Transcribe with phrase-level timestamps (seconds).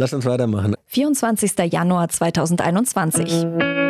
[0.00, 0.76] Lass uns weitermachen.
[0.86, 1.70] 24.
[1.70, 3.89] Januar 2021.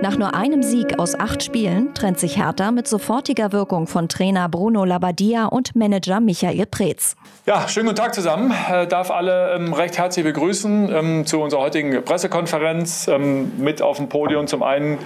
[0.00, 4.48] Nach nur einem Sieg aus acht Spielen trennt sich Hertha mit sofortiger Wirkung von Trainer
[4.48, 7.16] Bruno Labbadia und Manager Michael Preetz.
[7.46, 8.54] Ja, schönen guten Tag zusammen.
[8.70, 13.08] Äh, darf alle ähm, recht herzlich begrüßen ähm, zu unserer heutigen Pressekonferenz.
[13.08, 14.98] Ähm, mit auf dem Podium zum einen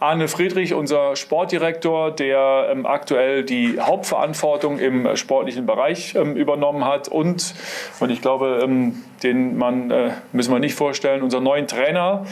[0.00, 7.08] Arne Friedrich, unser Sportdirektor, der aktuell die Hauptverantwortung im sportlichen Bereich übernommen hat.
[7.08, 7.54] Und,
[8.00, 8.66] und ich glaube,
[9.22, 12.24] den Mann äh, müssen wir nicht vorstellen, unser neuen Trainer,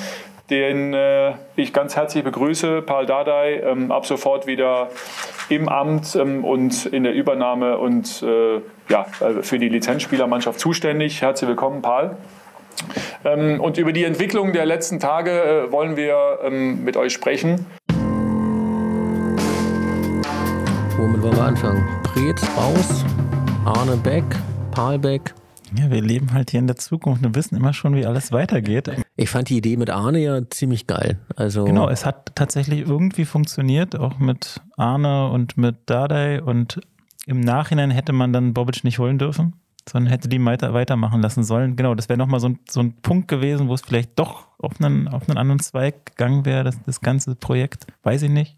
[0.51, 4.91] den äh, ich ganz herzlich begrüße, Paul Dardai, ähm, ab sofort wieder
[5.49, 11.23] im Amt ähm, und in der Übernahme und äh, ja, äh, für die Lizenzspielermannschaft zuständig.
[11.23, 12.17] Herzlich willkommen, Paul.
[13.25, 17.67] Ähm, und über die Entwicklung der letzten Tage äh, wollen wir ähm, mit euch sprechen.
[20.97, 21.85] Womit wollen wir anfangen?
[22.05, 23.05] Preetz raus,
[23.65, 24.25] Arne Beck,
[24.71, 25.35] Paul Beck.
[25.79, 28.91] Ja, wir leben halt hier in der Zukunft und wissen immer schon, wie alles weitergeht.
[29.17, 31.19] Ich fand die Idee mit Arne ja ziemlich geil.
[31.37, 36.43] Also Genau, es hat tatsächlich irgendwie funktioniert, auch mit Arne und mit Dardai.
[36.43, 36.81] Und
[37.27, 39.55] im Nachhinein hätte man dann Bobic nicht holen dürfen,
[39.89, 41.77] sondern hätte die weiter, weitermachen lassen sollen.
[41.77, 44.81] Genau, das wäre nochmal so ein, so ein Punkt gewesen, wo es vielleicht doch auf
[44.81, 47.87] einen, auf einen anderen Zweig gegangen wäre, das, das ganze Projekt.
[48.03, 48.57] Weiß ich nicht.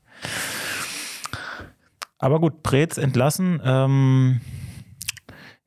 [2.18, 3.60] Aber gut, Preetz entlassen.
[3.64, 4.40] Ähm,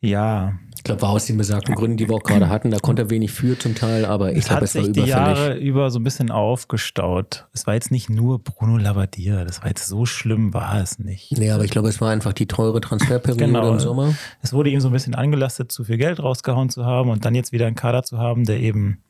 [0.01, 2.71] ja, ich glaube, war aus den besagten Gründen, die wir auch gerade hatten.
[2.71, 5.01] Da konnte er wenig für zum Teil, aber ich es glaube, es war sich die
[5.01, 5.37] überfällig.
[5.37, 7.45] Jahre über so ein bisschen aufgestaut.
[7.53, 11.33] Es war jetzt nicht nur Bruno Labbadia, das war jetzt so schlimm, war es nicht.
[11.37, 13.73] Nee, aber ich glaube, es war einfach die teure Transferperiode Genau.
[13.73, 14.15] im Sommer.
[14.41, 17.35] Es wurde ihm so ein bisschen angelastet, zu viel Geld rausgehauen zu haben und dann
[17.35, 19.03] jetzt wieder einen Kader zu haben, der eben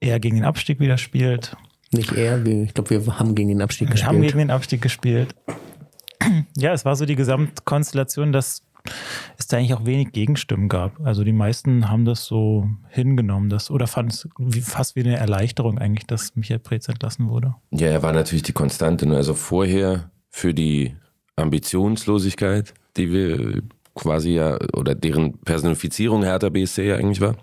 [0.00, 1.56] eher gegen den Abstieg wieder spielt.
[1.92, 4.32] Nicht er, wir, ich glaube, wir haben gegen den Abstieg Wir haben gespielt.
[4.32, 5.34] gegen den Abstieg gespielt.
[6.56, 8.62] Ja, es war so die Gesamtkonstellation, dass
[9.36, 11.00] es da eigentlich auch wenig Gegenstimmen gab.
[11.04, 15.16] Also die meisten haben das so hingenommen, dass, oder fanden es wie, fast wie eine
[15.16, 17.54] Erleichterung eigentlich, dass Michael Preetz entlassen wurde.
[17.70, 19.06] Ja, er war natürlich die Konstante.
[19.06, 19.16] Ne?
[19.16, 20.94] Also vorher für die
[21.36, 23.62] Ambitionslosigkeit, die wir
[23.94, 27.36] quasi ja, oder deren Personifizierung Hertha BSC ja eigentlich war.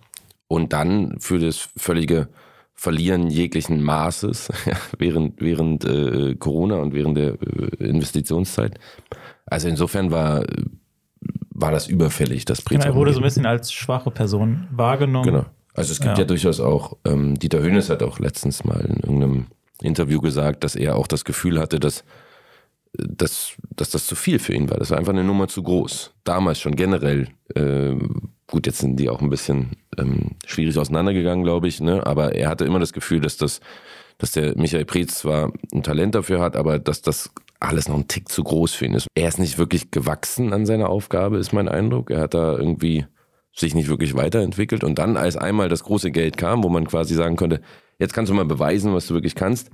[0.47, 2.29] Und dann für das völlige
[2.77, 8.77] Verlieren jeglichen Maßes ja, während, während äh, Corona und während der äh, Investitionszeit.
[9.45, 10.43] Also insofern war,
[11.55, 15.25] war das überfällig, das Genau, Preetz er wurde so ein bisschen als schwache Person wahrgenommen.
[15.25, 15.45] Genau.
[15.73, 16.25] Also es gibt ja, Ja.
[16.27, 19.47] durchaus auch, ähm, Dieter Hönes hat auch letztens mal in irgendeinem
[19.81, 22.03] Interview gesagt, dass er auch das Gefühl hatte, dass,
[22.93, 24.77] dass, dass das zu viel für ihn war.
[24.77, 26.13] Das war einfach eine Nummer zu groß.
[26.23, 27.27] Damals schon generell.
[27.55, 31.81] ähm, gut, jetzt sind die auch ein bisschen ähm, schwierig auseinandergegangen, glaube ich.
[31.81, 32.05] Ne?
[32.05, 33.59] Aber er hatte immer das Gefühl, dass das,
[34.17, 38.07] dass der Michael Preetz zwar ein Talent dafür hat, aber dass das alles noch ein
[38.07, 39.07] Tick zu groß für ihn ist.
[39.15, 42.11] Er ist nicht wirklich gewachsen an seiner Aufgabe, ist mein Eindruck.
[42.11, 43.05] Er hat da irgendwie
[43.55, 44.83] sich nicht wirklich weiterentwickelt.
[44.83, 47.61] Und dann, als einmal das große Geld kam, wo man quasi sagen konnte,
[47.99, 49.69] jetzt kannst du mal beweisen, was du wirklich kannst,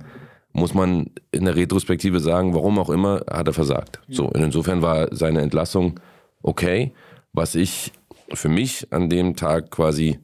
[0.52, 4.00] muss man in der Retrospektive sagen, warum auch immer, hat er versagt.
[4.08, 5.98] So, und insofern war seine Entlassung
[6.42, 6.92] okay.
[7.32, 7.92] Was ich
[8.34, 10.18] für mich an dem Tag quasi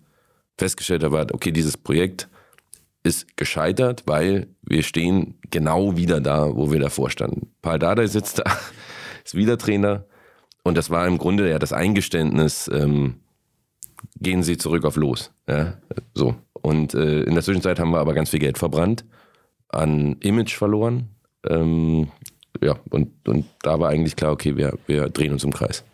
[0.58, 2.28] festgestellt habe, war, okay, dieses Projekt
[3.08, 7.50] ist gescheitert, weil wir stehen genau wieder da, wo wir davor standen.
[7.62, 8.44] Paul Dardai sitzt da,
[9.24, 10.04] ist wieder Trainer
[10.62, 13.20] und das war im Grunde ja das Eingeständnis, ähm,
[14.20, 15.32] gehen Sie zurück auf Los.
[15.48, 15.78] Ja,
[16.14, 16.36] so.
[16.52, 19.04] Und äh, in der Zwischenzeit haben wir aber ganz viel Geld verbrannt,
[19.69, 21.08] an Image verloren.
[21.48, 22.08] Ähm,
[22.60, 25.84] ja, und, und da war eigentlich klar, okay, wir, wir drehen uns im Kreis.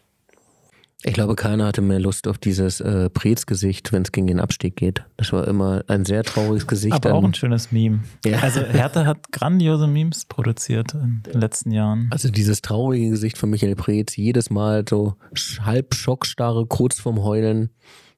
[1.06, 4.74] Ich glaube, keiner hatte mehr Lust auf dieses äh, Preetz-Gesicht, wenn es gegen den Abstieg
[4.76, 5.04] geht.
[5.18, 6.94] Das war immer ein sehr trauriges Gesicht.
[6.94, 8.00] Aber auch ein schönes Meme.
[8.24, 8.38] Ja.
[8.38, 12.08] Also Hertha hat grandiose Memes produziert in den letzten Jahren.
[12.10, 15.16] Also dieses traurige Gesicht von Michael Preetz, jedes Mal so
[15.60, 17.68] halb schockstarre, kurz vorm Heulen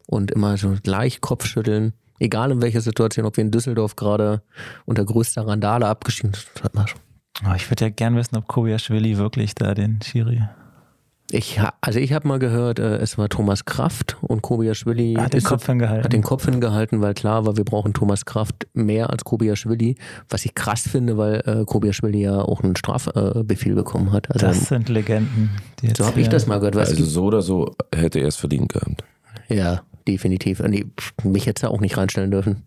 [0.06, 1.92] und immer so leicht Kopfschütteln.
[2.20, 4.42] Egal in welcher Situation, ob wir in Düsseldorf gerade
[4.84, 6.46] unter größter Randale abgestiegen sind.
[7.44, 10.48] Oh, ich würde ja gern wissen, ob Kobiaschwili wirklich da den Schiri.
[11.32, 15.32] Ich, ha- also ich habe mal gehört, äh, es war Thomas Kraft und Kobiaschwili Hat
[15.32, 16.04] den Kopf hingehalten.
[16.04, 19.96] hat den Kopf hingehalten, weil klar war, wir brauchen Thomas Kraft mehr als Kobiaschwili,
[20.28, 24.30] was ich krass finde, weil äh, Kobiaschwili ja auch einen Strafbefehl äh, Befehl bekommen hat.
[24.32, 25.50] Also Das sind Legenden.
[25.80, 26.76] Die jetzt so habe ich das mal gehört.
[26.76, 29.02] Was Also so oder so hätte er es verdient gehabt.
[29.48, 30.60] Ja, definitiv.
[30.60, 32.62] Nee, pff, mich hätte er auch nicht reinstellen dürfen.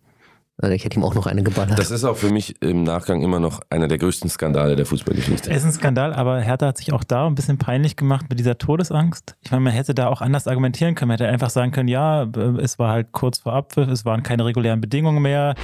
[0.62, 1.80] Also ich hätte ihm auch noch eine geballert.
[1.80, 5.50] Das ist auch für mich im Nachgang immer noch einer der größten Skandale der Fußballgeschichte.
[5.50, 8.40] Es ist ein Skandal, aber Hertha hat sich auch da ein bisschen peinlich gemacht mit
[8.40, 9.38] dieser Todesangst.
[9.42, 11.10] Ich meine, man hätte da auch anders argumentieren können.
[11.10, 12.24] Man hätte einfach sagen können, ja,
[12.62, 15.56] es war halt kurz vor Abpfiff, es waren keine regulären Bedingungen mehr.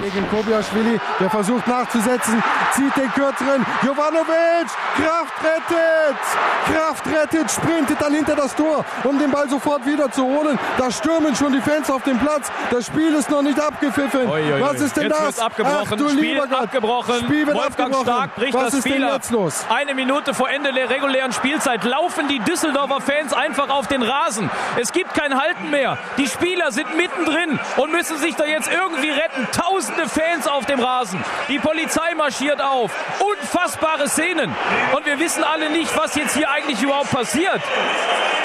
[0.00, 2.42] Gegen Kobiaschwili, der versucht nachzusetzen,
[2.74, 3.66] zieht den kürzeren.
[3.82, 6.18] Jovanovic, Kraft rettet!
[6.64, 10.58] Kraft rettet, sprintet dann hinter das Tor, um den Ball sofort wieder zu holen.
[10.78, 12.50] Da stürmen schon die Fans auf den Platz.
[12.70, 14.28] Das Spiel ist noch nicht abgepfiffen.
[14.28, 14.60] Oi, oi.
[14.60, 15.22] Was ist denn jetzt das?
[15.24, 15.88] Wird's abgebrochen.
[15.92, 16.60] Ach, du Spiel lieber Gott.
[16.62, 17.14] abgebrochen.
[17.20, 18.04] Spiel wird Wolfgang abgebrochen.
[18.06, 19.14] Stark bricht Was das ist Spiel denn ab.
[19.14, 19.64] jetzt los?
[19.68, 24.50] Eine Minute vor Ende der regulären Spielzeit laufen die Düsseldorfer Fans einfach auf den Rasen.
[24.80, 25.98] Es gibt kein Halten mehr.
[26.18, 29.48] Die Spieler sind mittendrin und müssen sich da jetzt irgendwie retten.
[29.52, 31.22] Tausende Fans auf dem Rasen.
[31.48, 32.90] Die Polizei marschiert auf.
[33.20, 34.54] Unfassbare Szenen.
[34.94, 37.60] Und wir wissen alle nicht, was jetzt hier eigentlich überhaupt passiert.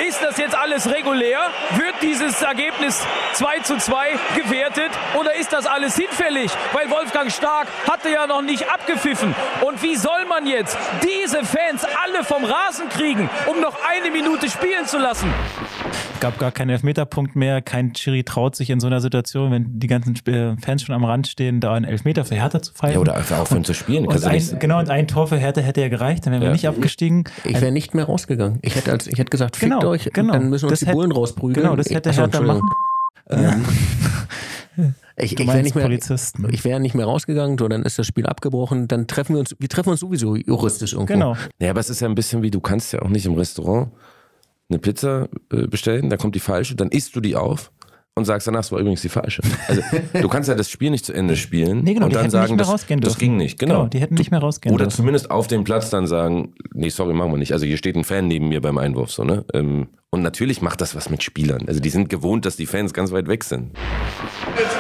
[0.08, 1.40] Ist das jetzt alles regulär?
[1.72, 4.92] Wird dieses Ergebnis 2 zu 2 gewertet?
[5.20, 6.52] Oder ist das alles hinfällig?
[6.74, 9.34] Weil Wolfgang Stark hatte ja noch nicht abgepfiffen.
[9.66, 14.50] Und wie soll man jetzt diese Fans alle vom Rasen kriegen, um noch eine Minute
[14.50, 15.28] spielen zu lassen?
[16.14, 17.62] Es gab gar keinen Elfmeterpunkt mehr.
[17.62, 21.06] Kein Chiri traut sich in so einer Situation, wenn die ganzen äh, Fans schon am
[21.06, 22.96] Rand stehen, da einen Elfmeter für Hertha zu pfeifen.
[22.96, 24.06] Ja, oder einfach aufhören zu spielen.
[24.06, 26.54] Und ein, genau, und ein Tor für Hertha hätte ja gereicht, dann wären wir Ja.
[26.54, 27.24] nicht abgestiegen.
[27.46, 28.60] Ich wäre nicht mehr rausgegangen.
[28.62, 30.34] Ich hätte, als, ich hätte gesagt, fickt Genau, euch, genau.
[30.34, 31.54] dann müssen uns Das die hätte- Bullen rausprügeln.
[31.64, 32.70] genau, das hätte Achso, Hertha Entschuldigung.
[33.30, 33.66] Ähm,
[35.22, 35.90] ich Du ich wäre nicht mehr,
[36.52, 39.56] ich wäre nicht mehr rausgegangen, so dann ist das Spiel abgebrochen, dann treffen wir uns,
[39.60, 41.14] wir treffen uns sowieso juristisch irgendwo.
[41.14, 41.36] Genau.
[41.60, 43.92] Ja, aber es ist ja ein bisschen wie, du kannst ja auch nicht im Restaurant
[44.70, 47.72] eine Pizza äh, bestellen, dann kommt die falsche, dann isst du die auf
[48.16, 49.42] und sagst danach, es war übrigens die falsche.
[49.68, 49.82] Also
[50.14, 52.32] du kannst ja das Spiel nicht zu Ende spielen Nee, genau, und die dann hätten
[52.32, 53.58] sagen, nicht mehr das, rausgehen das ging nicht.
[53.58, 53.76] Genau.
[53.76, 54.98] Genau, die hätten nicht mehr rausgehen Oder dürfen.
[54.98, 57.54] zumindest auf dem Platz dann sagen, nee, sorry, machen wir nicht.
[57.54, 59.12] Also hier steht ein Fan neben mir beim Einwurf.
[59.12, 59.46] So, ne?
[59.54, 61.66] Ähm, Und natürlich macht das was mit Spielern.
[61.68, 63.78] Also die sind gewohnt, dass die Fans ganz weit weg sind.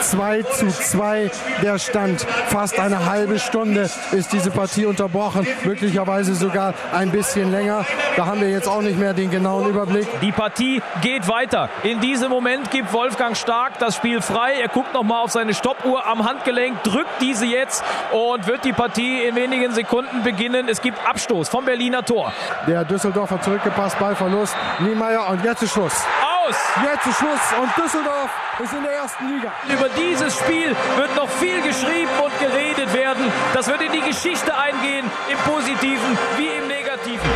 [0.02, 1.30] 2 zu 2
[1.62, 2.22] der Stand.
[2.22, 5.46] Fast eine halbe Stunde ist diese Partie unterbrochen.
[5.64, 7.86] Möglicherweise sogar ein bisschen länger.
[8.18, 10.08] Da haben wir jetzt auch nicht mehr den genauen Überblick.
[10.22, 11.70] Die Partie geht weiter.
[11.84, 14.54] In diesem Moment gibt Wolfgang Stark das Spiel frei.
[14.60, 19.22] Er guckt nochmal auf seine Stoppuhr am Handgelenk, drückt diese jetzt und wird die Partie
[19.22, 20.68] in wenigen Sekunden beginnen.
[20.70, 22.34] Es gibt Abstoß vom Berliner Tor.
[22.66, 24.56] Der Düsseldorfer zurückgepasst, Ballverlust.
[24.80, 25.94] Niemeyer und jetzt ist Schluss.
[26.24, 26.56] Aus!
[26.84, 28.30] Jetzt ist Schluss und Düsseldorf
[28.64, 29.52] ist in der ersten Liga.
[29.68, 33.26] Über dieses Spiel wird noch viel geschrieben und geredet werden.
[33.54, 37.30] Das wird in die Geschichte eingehen, im Positiven wie im Negativen.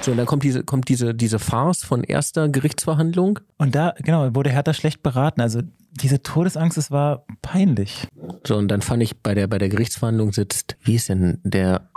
[0.00, 3.40] So, und dann kommt diese, kommt diese, diese Farce von erster Gerichtsverhandlung.
[3.58, 5.40] Und da, genau, wurde Hertha schlecht beraten.
[5.40, 8.06] Also diese Todesangst, es war peinlich.
[8.46, 11.90] So, und dann fand ich, bei der, bei der Gerichtsverhandlung sitzt, wie ist denn der,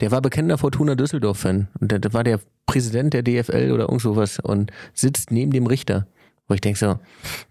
[0.00, 1.68] der war bekennender Fortuna Düsseldorf-Fan.
[1.80, 5.66] Und der, der war der Präsident der DFL oder irgend sowas und sitzt neben dem
[5.66, 6.06] Richter.
[6.48, 6.98] Wo ich denke so,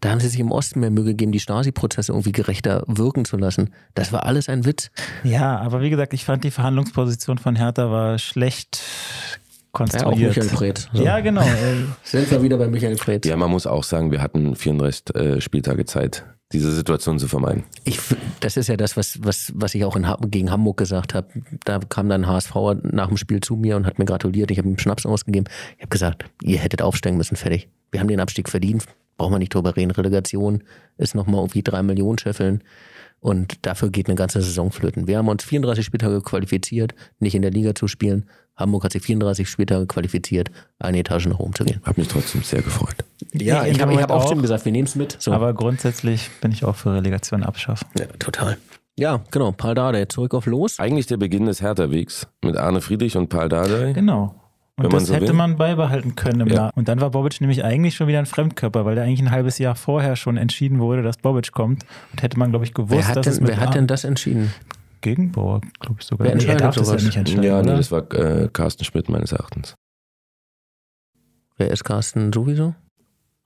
[0.01, 3.37] da haben sie sich im Osten mehr Mühe gegeben, die Stasi-Prozesse irgendwie gerechter wirken zu
[3.37, 3.69] lassen.
[3.93, 4.89] Das war alles ein Witz.
[5.23, 10.35] Ja, aber wie gesagt, ich fand die Verhandlungsposition von Hertha war schlecht Ja, auch konstruiert.
[10.35, 10.89] Michael Preetz.
[10.91, 11.03] So.
[11.03, 11.43] Ja, genau.
[12.03, 13.27] Sind wir wieder bei Michael Preetz.
[13.27, 17.63] Ja, man muss auch sagen, wir hatten 34 äh, Spieltage Zeit, diese Situation zu vermeiden.
[17.83, 17.99] Ich,
[18.39, 21.27] das ist ja das, was, was, was ich auch in, gegen Hamburg gesagt habe.
[21.65, 24.49] Da kam dann HSV nach dem Spiel zu mir und hat mir gratuliert.
[24.51, 25.47] Ich habe ihm Schnaps ausgegeben.
[25.75, 27.69] Ich habe gesagt, ihr hättet aufsteigen müssen, fertig.
[27.91, 28.85] Wir haben den Abstieg verdient.
[29.17, 29.91] Brauchen wir nicht drüber reden.
[29.91, 30.63] Relegation
[30.97, 32.63] ist nochmal irgendwie drei Millionen scheffeln.
[33.19, 35.07] Und dafür geht eine ganze Saison flöten.
[35.07, 38.29] Wir haben uns 34 Spieltage qualifiziert, nicht in der Liga zu spielen.
[38.55, 40.49] Hamburg hat sich 34 Spieltage qualifiziert,
[40.79, 41.81] eine Etage nach oben zu gehen.
[41.83, 42.95] Hab mich trotzdem sehr gefreut.
[43.41, 44.41] Ja, ich habe hab auch auch.
[44.41, 45.15] gesagt, wir nehmen es mit.
[45.19, 45.31] So.
[45.33, 47.87] aber grundsätzlich bin ich auch für Relegation abschaffen.
[47.97, 48.57] ja, total.
[48.99, 49.51] Ja, genau.
[49.51, 50.79] Paul Dardai, zurück auf Los.
[50.79, 53.93] Eigentlich der Beginn des Hertha-Wegs mit Arne Friedrich und Paul Dardai.
[53.93, 54.33] Genau.
[54.75, 55.33] Und Wenn man das so hätte will.
[55.33, 56.53] man beibehalten können im Ja.
[56.55, 56.71] Jahr.
[56.75, 59.57] Und dann war Bobic nämlich eigentlich schon wieder ein Fremdkörper, weil der eigentlich ein halbes
[59.59, 61.83] Jahr vorher schon entschieden wurde, dass Bobic kommt.
[62.11, 63.87] Und hätte man, glaube ich, gewusst, Wer hat, dass es denn, mit wer hat denn
[63.87, 64.51] das entschieden?
[65.01, 66.27] Gegenbauer, glaube ich sogar.
[66.27, 67.03] Wer Nee, er entscheidet darf das ja sowas?
[67.03, 69.75] nicht entscheiden, Ja, nee, das war äh, Carsten Schmidt meines Erachtens.
[71.57, 72.75] Wer ist Carsten sowieso?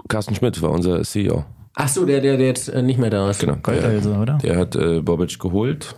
[0.08, 1.46] Carsten Schmidt war unser CEO.
[1.76, 3.40] Ach so, der, der, der jetzt äh, nicht mehr da ist.
[3.40, 3.56] Genau.
[3.62, 4.38] Gold Der, also, oder?
[4.40, 5.96] der hat äh, Bobic geholt.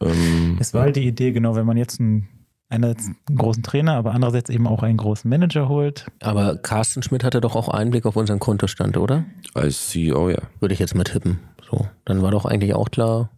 [0.00, 2.28] Ähm, Es war halt die Idee, genau, wenn man jetzt einen,
[2.68, 6.06] einerseits einen großen Trainer, aber andererseits eben auch einen großen Manager holt.
[6.20, 9.24] Aber Carsten Schmidt hatte doch auch Einblick auf unseren Kontostand, oder?
[9.54, 10.42] als CEO, ja.
[10.60, 11.38] Würde ich jetzt mal tippen.
[11.70, 13.30] So, dann war doch eigentlich auch klar,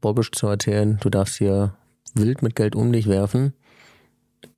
[0.00, 1.74] Bobisch zu erzählen, du darfst hier
[2.14, 3.52] wild mit Geld um dich werfen,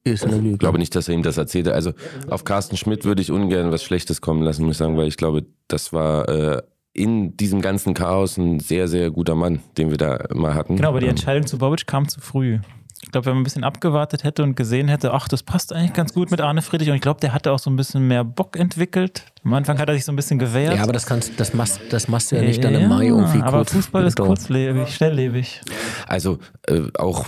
[0.04, 0.52] ist eine Lüge.
[0.52, 1.74] Ich glaube nicht, dass er ihm das erzählte.
[1.74, 1.92] Also
[2.28, 5.16] auf Carsten Schmidt würde ich ungern was Schlechtes kommen lassen, muss ich sagen, weil ich
[5.16, 9.96] glaube, das war äh, in diesem ganzen Chaos ein sehr, sehr guter Mann, den wir
[9.98, 10.76] da mal hatten.
[10.76, 12.58] Genau, aber die Ähm, Entscheidung zu Bobic kam zu früh.
[13.02, 15.94] Ich glaube, wenn man ein bisschen abgewartet hätte und gesehen hätte, ach, das passt eigentlich
[15.94, 16.90] ganz gut mit Arne Friedrich.
[16.90, 19.24] Und ich glaube, der hatte auch so ein bisschen mehr Bock entwickelt.
[19.42, 20.76] Am Anfang hat er sich so ein bisschen gewehrt.
[20.76, 23.40] Ja, aber das kannst, das machst, das machst du ja nicht dann im Mai irgendwie
[23.40, 23.72] Aber kurz.
[23.72, 25.62] Fußball ist kurzlebig, schnelllebig.
[26.06, 27.26] Also äh, auch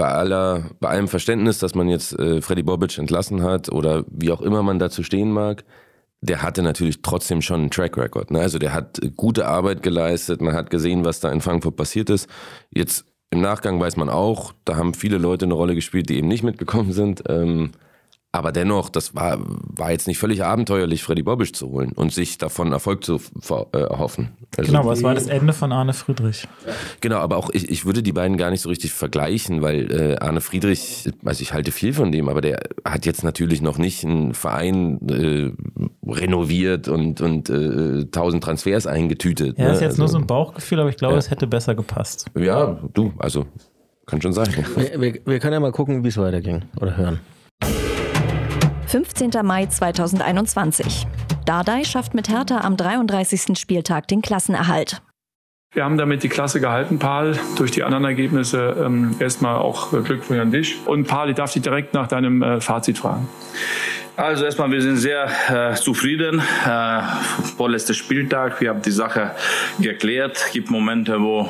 [0.00, 4.32] bei aller, bei allem Verständnis, dass man jetzt äh, Freddy Bobic entlassen hat oder wie
[4.32, 5.62] auch immer man dazu stehen mag,
[6.22, 8.30] der hatte natürlich trotzdem schon einen Track Record.
[8.30, 8.40] Ne?
[8.40, 12.30] Also der hat gute Arbeit geleistet, man hat gesehen, was da in Frankfurt passiert ist.
[12.70, 16.28] Jetzt im Nachgang weiß man auch, da haben viele Leute eine Rolle gespielt, die eben
[16.28, 17.22] nicht mitgekommen sind.
[17.28, 17.72] Ähm,
[18.32, 22.38] aber dennoch, das war, war jetzt nicht völlig abenteuerlich, Freddy Bobic zu holen und sich
[22.38, 23.20] davon Erfolg zu
[23.72, 24.30] äh, erhoffen.
[24.56, 26.46] Also, Genau, aber es war das Ende von Arne Friedrich.
[27.00, 30.16] Genau, aber auch ich, ich würde die beiden gar nicht so richtig vergleichen, weil äh,
[30.20, 34.04] Arne Friedrich, also ich halte viel von dem, aber der hat jetzt natürlich noch nicht
[34.04, 35.50] einen Verein äh,
[36.08, 39.58] renoviert und, und äh, tausend Transfers eingetütet.
[39.58, 39.72] Ja, ne?
[39.72, 41.18] ist jetzt nur Also, so ein Bauchgefühl, aber ich glaube, Ja.
[41.18, 42.26] es hätte besser gepasst.
[42.38, 43.46] Ja, du, also
[44.06, 44.48] kann schon sein.
[44.76, 47.20] Wir, wir, wir können ja mal gucken, wie es weiterging oder hören.
[48.90, 49.30] 15.
[49.44, 51.06] Mai 2021.
[51.46, 53.56] Dardai schafft mit Hertha am 33.
[53.56, 55.00] Spieltag den Klassenerhalt.
[55.72, 58.74] Wir haben damit die Klasse gehalten, Paul, durch die anderen Ergebnisse.
[58.84, 60.74] Ähm, erstmal auch äh, Glückwunsch an dich.
[60.86, 63.28] Und Paul, ich darf dich direkt nach deinem äh, Fazit fragen.
[64.16, 66.42] Also erstmal, wir sind sehr äh, zufrieden.
[66.66, 67.02] Äh,
[67.56, 69.36] vorletzter Spieltag, wir haben die Sache
[69.78, 70.36] geklärt.
[70.46, 71.48] Es gibt Momente, wo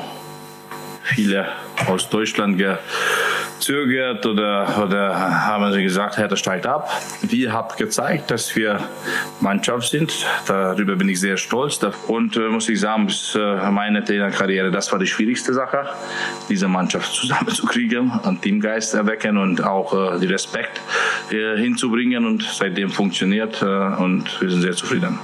[1.01, 1.47] viele
[1.87, 2.59] aus Deutschland
[3.61, 6.89] gezögert oder, oder haben sie gesagt, Hertha steigt ab.
[7.21, 8.79] Wir haben gezeigt, dass wir
[9.39, 10.25] Mannschaft sind.
[10.47, 11.79] Darüber bin ich sehr stolz.
[12.07, 15.85] Und äh, muss ich sagen, bis äh, meine Trainerkarriere, das war die schwierigste Sache,
[16.49, 20.81] diese Mannschaft zusammenzukriegen, einen Teamgeist erwecken und auch äh, die Respekt
[21.29, 22.25] äh, hinzubringen.
[22.25, 25.19] Und seitdem funktioniert äh, und wir sind sehr zufrieden.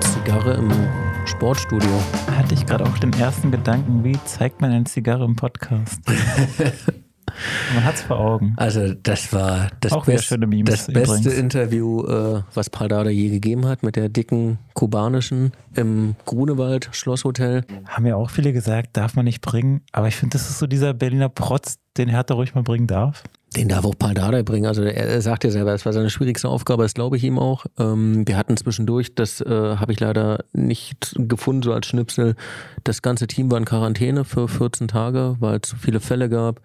[0.00, 1.03] Zigarre im
[1.44, 1.90] Sportstudio.
[2.38, 6.00] Hatte ich gerade auch den ersten Gedanken, wie zeigt man eine Zigarre im Podcast?
[7.74, 8.54] man hat es vor Augen.
[8.56, 11.30] Also das war das, best, das beste.
[11.32, 17.66] Interview, äh, was Paul Dardai je gegeben hat mit der dicken kubanischen im Grunewald Schlosshotel.
[17.88, 19.82] Haben ja auch viele gesagt, darf man nicht bringen.
[19.92, 23.22] Aber ich finde, das ist so dieser Berliner Protz, den Hertha ruhig mal bringen darf.
[23.56, 24.66] Den darf auch Paul Dardai bringen.
[24.66, 27.38] Also er, er sagt ja selber, das war seine schwierigste Aufgabe, das glaube ich ihm
[27.38, 27.66] auch.
[27.78, 32.34] Ähm, wir hatten zwischendurch, das äh, habe ich leider nicht gefunden, so als Schnipsel.
[32.82, 36.60] Das ganze Team war in Quarantäne für 14 Tage, weil es so viele Fälle gab.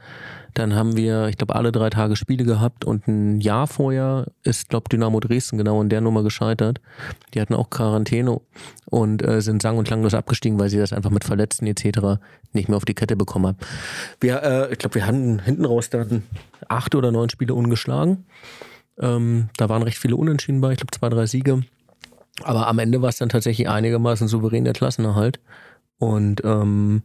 [0.53, 4.69] Dann haben wir, ich glaube, alle drei Tage Spiele gehabt und ein Jahr vorher ist,
[4.69, 6.81] glaube Dynamo Dresden genau in der Nummer gescheitert.
[7.33, 8.39] Die hatten auch Quarantäne
[8.85, 12.19] und äh, sind sang- und klanglos abgestiegen, weil sie das einfach mit Verletzten etc.
[12.53, 13.57] nicht mehr auf die Kette bekommen haben.
[14.19, 16.23] Wir, äh, ich glaube, wir hatten hinten raus dann
[16.67, 18.25] acht oder neun Spiele ungeschlagen.
[18.99, 21.63] Ähm, da waren recht viele Unentschieden bei, ich glaube zwei, drei Siege.
[22.43, 25.39] Aber am Ende war es dann tatsächlich einigermaßen souverän der Klassenerhalt.
[25.97, 27.03] Und ähm,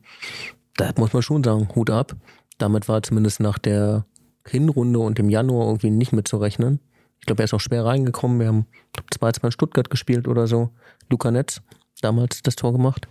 [0.76, 2.14] da muss man schon sagen, Hut ab.
[2.64, 4.06] Damit war zumindest nach der
[4.46, 6.80] Hinrunde und im Januar irgendwie nicht mitzurechnen.
[7.20, 8.40] Ich glaube, er ist auch schwer reingekommen.
[8.40, 8.64] Wir haben
[9.12, 10.70] 2-2 in Stuttgart gespielt oder so.
[11.10, 11.60] Luca Netz,
[12.00, 13.06] damals das Tor gemacht.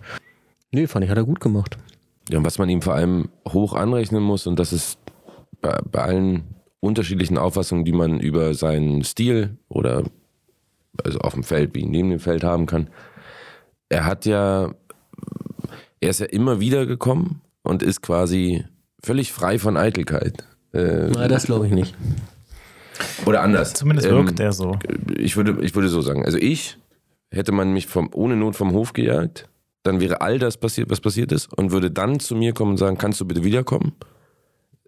[0.71, 1.77] Nee, fand ich, hat er gut gemacht.
[2.31, 4.97] Ja, und was man ihm vor allem hoch anrechnen muss, und das ist
[5.61, 10.01] bei, bei allen unterschiedlichen Auffassungen, die man über seinen Stil oder
[11.03, 12.89] also auf dem Feld wie neben dem Feld haben kann,
[13.89, 14.73] er hat ja,
[16.01, 18.65] er ist ja immer wieder gekommen und ist quasi
[19.03, 20.45] völlig frei von Eitelkeit.
[20.73, 21.93] Äh, Nein, das glaube ich nicht.
[23.25, 23.73] oder anders.
[23.73, 24.77] Zumindest Ähm, wirkt er so.
[25.17, 26.77] ich würde, ich würde so sagen, also ich,
[27.31, 29.49] hätte man mich vom, ohne Not vom Hof gejagt,
[29.83, 32.77] dann wäre all das passiert, was passiert ist, und würde dann zu mir kommen und
[32.77, 33.93] sagen, kannst du bitte wiederkommen?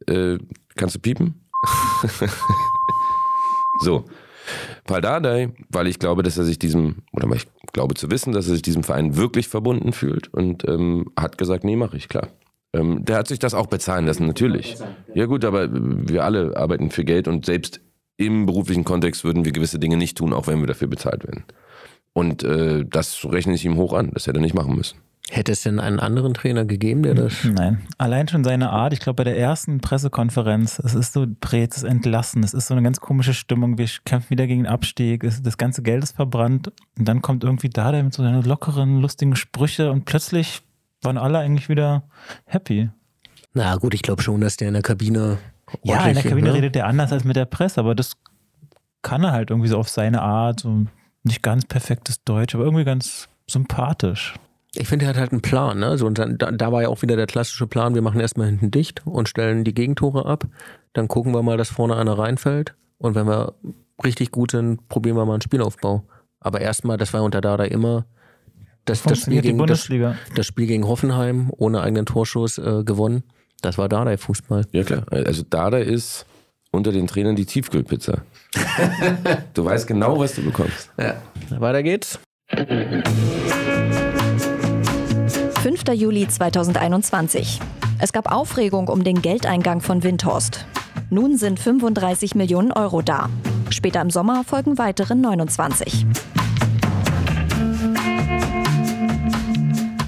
[0.07, 0.37] Äh,
[0.75, 1.45] kannst du piepen?
[3.81, 4.05] so.
[4.85, 8.31] Paul Dardai, weil ich glaube, dass er sich diesem, oder weil ich glaube zu wissen,
[8.31, 12.07] dass er sich diesem Verein wirklich verbunden fühlt und ähm, hat gesagt, nee, mache ich,
[12.07, 12.27] klar.
[12.75, 14.75] Ähm, der hat sich das auch bezahlen lassen, natürlich.
[15.13, 17.79] Ja gut, aber wir alle arbeiten für Geld und selbst
[18.17, 21.43] im beruflichen Kontext würden wir gewisse Dinge nicht tun, auch wenn wir dafür bezahlt werden.
[22.13, 24.97] Und äh, das rechne ich ihm hoch an, das hätte er nicht machen müssen.
[25.29, 27.43] Hätte es denn einen anderen Trainer gegeben, der das.
[27.43, 28.93] Nein, allein schon seine Art.
[28.93, 32.67] Ich glaube, bei der ersten Pressekonferenz, es ist so Prez, es ist entlassen, es ist
[32.67, 33.79] so eine ganz komische Stimmung.
[33.79, 36.71] Wir kämpfen wieder gegen den Abstieg, es, das ganze Geld ist verbrannt.
[36.97, 40.61] Und dann kommt irgendwie da der mit so seinen lockeren, lustigen Sprüche und plötzlich
[41.01, 42.03] waren alle eigentlich wieder
[42.45, 42.89] happy.
[43.53, 45.37] Na gut, ich glaube schon, dass der in der Kabine.
[45.83, 46.53] Ja, in der Kabine ne?
[46.53, 48.13] redet er anders als mit der Presse, aber das
[49.01, 50.85] kann er halt irgendwie so auf seine Art, so
[51.23, 54.35] nicht ganz perfektes Deutsch, aber irgendwie ganz sympathisch.
[54.75, 55.79] Ich finde, er hat halt einen Plan.
[55.79, 55.97] Ne?
[55.97, 58.47] So, und dann, da, da war ja auch wieder der klassische Plan, wir machen erstmal
[58.47, 60.45] hinten dicht und stellen die Gegentore ab.
[60.93, 62.75] Dann gucken wir mal, dass vorne einer reinfällt.
[62.97, 63.53] Und wenn wir
[64.03, 66.03] richtig gut sind, probieren wir mal einen Spielaufbau.
[66.39, 68.05] Aber erstmal, das war unter Dada immer
[68.85, 69.89] das, das, Spiel gegen, das,
[70.35, 73.23] das Spiel gegen Hoffenheim ohne eigenen Torschuss äh, gewonnen.
[73.61, 74.65] Das war Dardai-Fußball.
[74.71, 75.05] Ja klar.
[75.09, 76.25] Also Dada ist
[76.71, 78.21] unter den Trainern die Tiefkühlpizza.
[79.53, 80.91] du weißt genau, was du bekommst.
[80.99, 81.15] Ja.
[81.49, 82.19] Weiter geht's.
[85.63, 85.83] 5.
[85.93, 87.59] Juli 2021.
[87.97, 90.65] Es gab Aufregung um den Geldeingang von Windhorst.
[91.09, 93.29] Nun sind 35 Millionen Euro da.
[93.69, 96.05] Später im Sommer folgen weitere 29.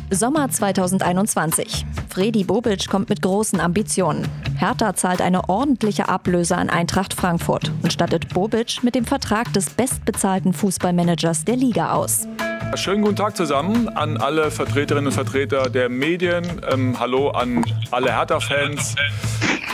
[0.09, 1.85] Sommer 2021.
[2.09, 4.25] Fredi Bobic kommt mit großen Ambitionen.
[4.57, 9.69] Hertha zahlt eine ordentliche Ablöse an Eintracht Frankfurt und stattet Bobic mit dem Vertrag des
[9.69, 12.25] bestbezahlten Fußballmanagers der Liga aus.
[12.75, 16.61] Schönen guten Tag zusammen an alle Vertreterinnen und Vertreter der Medien.
[16.71, 18.95] Ähm, hallo an alle Hertha-Fans.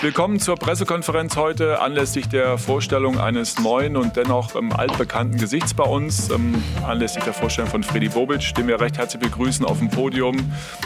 [0.04, 5.86] Willkommen zur Pressekonferenz heute anlässlich der Vorstellung eines neuen und dennoch ähm, altbekannten Gesichts bei
[5.86, 6.30] uns.
[6.30, 10.36] Ähm, anlässlich der Vorstellung von Freddy Bobic, den wir recht herzlich begrüßen auf dem Podium.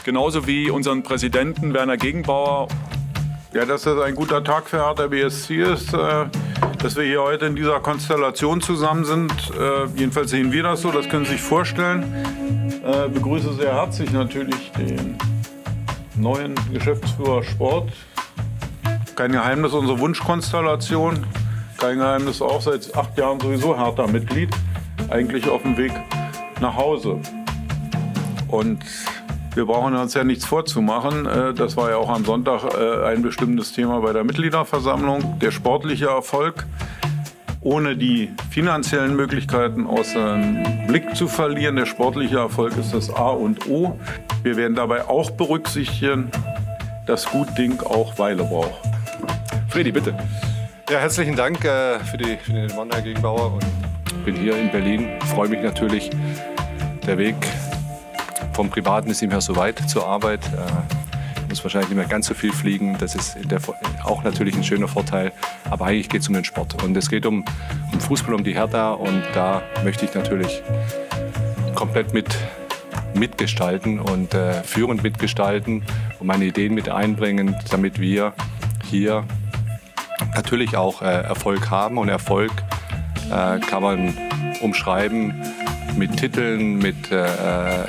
[0.05, 2.67] Genauso wie unseren Präsidenten Werner Gegenbauer
[3.55, 6.25] ja, dass das ein guter Tag für Hertha BSC ist, äh,
[6.77, 9.31] dass wir hier heute in dieser Konstellation zusammen sind.
[9.59, 12.03] Äh, jedenfalls sehen wir das so, das können Sie sich vorstellen.
[12.85, 15.17] Äh, begrüße sehr herzlich natürlich den
[16.15, 17.91] neuen Geschäftsführer Sport.
[19.17, 21.25] Kein Geheimnis unsere Wunschkonstellation.
[21.79, 24.51] Kein Geheimnis auch seit acht Jahren sowieso Hertha-Mitglied.
[25.09, 25.91] Eigentlich auf dem Weg
[26.61, 27.19] nach Hause.
[28.47, 28.83] Und
[29.55, 31.25] wir brauchen uns ja nichts vorzumachen.
[31.25, 35.39] Äh, das war ja auch am Sonntag äh, ein bestimmtes Thema bei der Mitgliederversammlung.
[35.39, 36.67] Der sportliche Erfolg
[37.61, 41.75] ohne die finanziellen Möglichkeiten außer dem Blick zu verlieren.
[41.75, 43.99] Der sportliche Erfolg ist das A und O.
[44.43, 46.29] Wir werden dabei auch berücksichtigen,
[47.07, 48.96] dass gut Ding auch Weile braucht.
[49.69, 50.17] Fredi, bitte.
[50.89, 53.53] Ja, herzlichen Dank äh, für, die, für den Mann, Herr Gegenbauer.
[53.53, 55.07] Und bin hier in Berlin.
[55.33, 56.09] Freue mich natürlich.
[57.05, 57.35] Der Weg
[58.53, 60.41] vom Privaten ist ja so weit zur Arbeit.
[60.47, 62.97] Äh, muss wahrscheinlich nicht mehr ganz so viel fliegen.
[62.99, 63.59] Das ist der,
[64.03, 65.31] auch natürlich ein schöner Vorteil.
[65.69, 66.81] Aber eigentlich geht es um den Sport.
[66.83, 67.43] Und es geht um,
[67.91, 68.91] um Fußball, um die Hertha.
[68.91, 70.61] Und da möchte ich natürlich
[71.75, 72.35] komplett mit
[73.13, 75.83] mitgestalten und äh, führend mitgestalten
[76.19, 78.33] und meine Ideen mit einbringen, damit wir
[78.89, 79.23] hier
[80.35, 81.97] natürlich auch äh, Erfolg haben.
[81.97, 82.51] Und Erfolg
[83.29, 84.13] äh, kann man
[84.61, 85.33] umschreiben
[85.95, 87.27] mit Titeln, mit äh,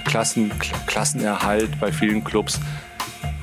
[0.05, 0.53] Klassen,
[0.87, 2.61] Klassenerhalt bei vielen Clubs.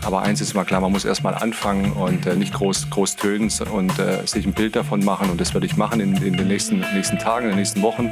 [0.03, 3.15] Aber eins ist mal klar, man muss erst mal anfangen und äh, nicht groß, groß
[3.15, 5.31] tönen und äh, sich ein Bild davon machen.
[5.31, 8.11] Und das werde ich machen in, in den nächsten, nächsten Tagen, in den nächsten Wochen.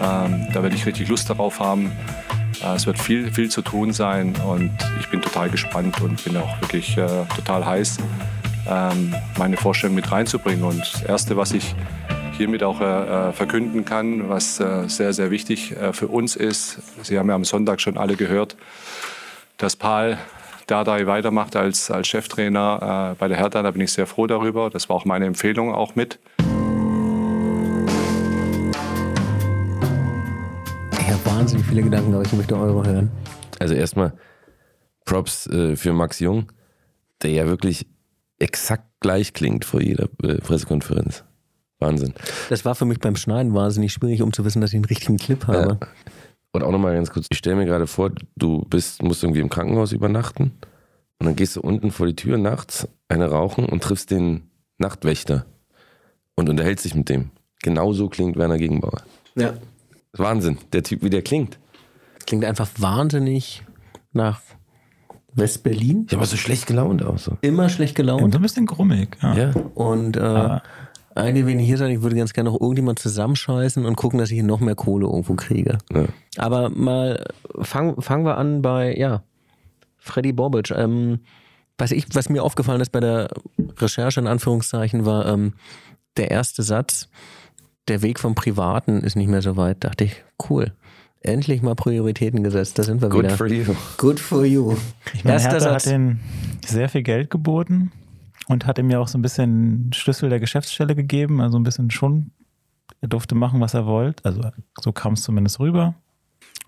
[0.00, 1.92] Ähm, da werde ich richtig Lust darauf haben.
[2.62, 6.36] Äh, es wird viel, viel zu tun sein und ich bin total gespannt und bin
[6.38, 7.98] auch wirklich äh, total heiß,
[8.68, 10.64] ähm, meine Vorstellung mit reinzubringen.
[10.64, 11.74] Und das Erste, was ich
[12.36, 16.80] hiermit auch äh, äh, verkünden kann, was äh, sehr, sehr wichtig äh, für uns ist.
[17.02, 18.56] Sie haben ja am Sonntag schon alle gehört,
[19.58, 20.16] dass Paul
[20.66, 23.62] Dardai weitermacht als, als Cheftrainer äh, bei der Hertha.
[23.62, 24.70] Da bin ich sehr froh darüber.
[24.70, 26.18] Das war auch meine Empfehlung auch mit.
[30.98, 33.10] Ich habe wahnsinnig viele Gedanken, aber ich möchte eure hören.
[33.58, 34.14] Also erstmal
[35.04, 36.52] Props äh, für Max Jung,
[37.22, 37.86] der ja wirklich
[38.40, 41.24] exakt gleich klingt vor jeder äh, Pressekonferenz.
[41.78, 42.14] Wahnsinn.
[42.50, 45.16] Das war für mich beim Schneiden wahnsinnig schwierig, um zu wissen, dass ich einen richtigen
[45.16, 45.78] Clip habe.
[45.80, 45.88] Ja.
[46.52, 49.48] Und auch nochmal ganz kurz, ich stelle mir gerade vor, du bist, musst irgendwie im
[49.48, 50.52] Krankenhaus übernachten
[51.18, 55.46] und dann gehst du unten vor die Tür nachts, eine rauchen und triffst den Nachtwächter
[56.34, 57.30] und unterhältst dich mit dem.
[57.62, 59.02] Genau so klingt Werner Gegenbauer.
[59.36, 59.54] Ja.
[60.12, 61.58] Wahnsinn, der Typ, wie der klingt.
[62.26, 63.62] Klingt einfach wahnsinnig
[64.12, 64.40] nach
[65.40, 66.06] West-Berlin.
[66.10, 67.36] Ja, aber so schlecht gelaunt auch so.
[67.40, 68.22] Immer schlecht gelaunt.
[68.22, 69.16] Und so ein bisschen grummig.
[69.20, 69.34] Ja.
[69.34, 69.50] Ja.
[69.74, 70.60] Und äh,
[71.14, 74.30] eigentlich, wenn ich hier sein, ich würde ganz gerne noch irgendjemand zusammenscheißen und gucken, dass
[74.30, 75.78] ich hier noch mehr Kohle irgendwo kriege.
[75.92, 76.04] Ja.
[76.36, 77.24] Aber mal
[77.60, 79.24] fangen fangen wir an bei, ja,
[79.98, 80.70] Freddy Bobic.
[80.70, 81.20] Ähm,
[81.78, 83.28] was, ich, was mir aufgefallen ist bei der
[83.78, 85.54] Recherche in Anführungszeichen war ähm,
[86.16, 87.08] der erste Satz,
[87.88, 89.84] der Weg vom Privaten ist nicht mehr so weit.
[89.84, 90.72] Dachte ich, cool.
[91.22, 93.36] Endlich mal Prioritäten gesetzt, da sind wir Good wieder.
[93.36, 93.74] for you.
[93.98, 94.76] Good for you.
[95.12, 95.86] Ich meine, Erster Hertha Satz.
[95.86, 96.20] hat ihm
[96.64, 97.92] sehr viel Geld geboten
[98.48, 101.90] und hat ihm ja auch so ein bisschen Schlüssel der Geschäftsstelle gegeben, also ein bisschen
[101.90, 102.30] schon,
[103.02, 104.24] er durfte machen, was er wollte.
[104.24, 104.40] Also
[104.80, 105.94] so kam es zumindest rüber.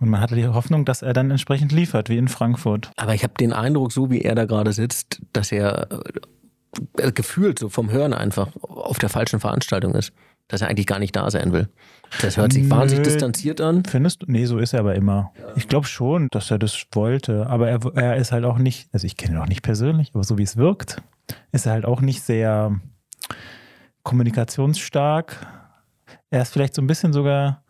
[0.00, 2.90] Und man hatte die Hoffnung, dass er dann entsprechend liefert, wie in Frankfurt.
[2.96, 5.88] Aber ich habe den Eindruck, so wie er da gerade sitzt, dass er
[6.98, 10.12] äh, gefühlt so vom Hören einfach auf der falschen Veranstaltung ist.
[10.52, 11.70] Dass er eigentlich gar nicht da sein will.
[12.20, 12.70] Das hört sich Nö.
[12.70, 13.84] wahnsinnig distanziert an.
[13.86, 14.26] Findest du?
[14.28, 15.32] Nee, so ist er aber immer.
[15.56, 19.06] Ich glaube schon, dass er das wollte, aber er, er ist halt auch nicht, also
[19.06, 21.00] ich kenne ihn auch nicht persönlich, aber so wie es wirkt,
[21.52, 22.78] ist er halt auch nicht sehr
[24.02, 25.46] kommunikationsstark.
[26.28, 27.62] Er ist vielleicht so ein bisschen sogar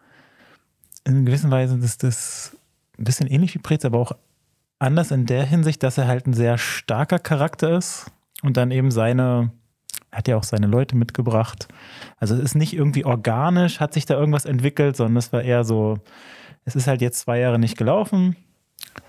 [1.05, 2.57] in gewisser Weise das, das
[2.99, 4.13] ein bisschen ähnlich wie Preetz, aber auch
[4.81, 8.11] anders in der Hinsicht, dass er halt ein sehr starker Charakter ist
[8.43, 9.53] und dann eben seine,
[10.13, 11.69] hat ja auch seine Leute mitgebracht.
[12.19, 15.65] Also es ist nicht irgendwie organisch, hat sich da irgendwas entwickelt, sondern es war eher
[15.65, 15.99] so,
[16.65, 18.37] es ist halt jetzt zwei Jahre nicht gelaufen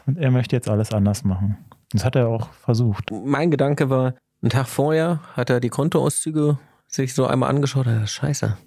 [0.05, 1.57] und er möchte jetzt alles anders machen.
[1.91, 3.11] Das hat er auch versucht.
[3.11, 8.07] Mein Gedanke war, einen Tag vorher hat er die Kontoauszüge sich so einmal angeschaut, und
[8.07, 8.57] scheiße,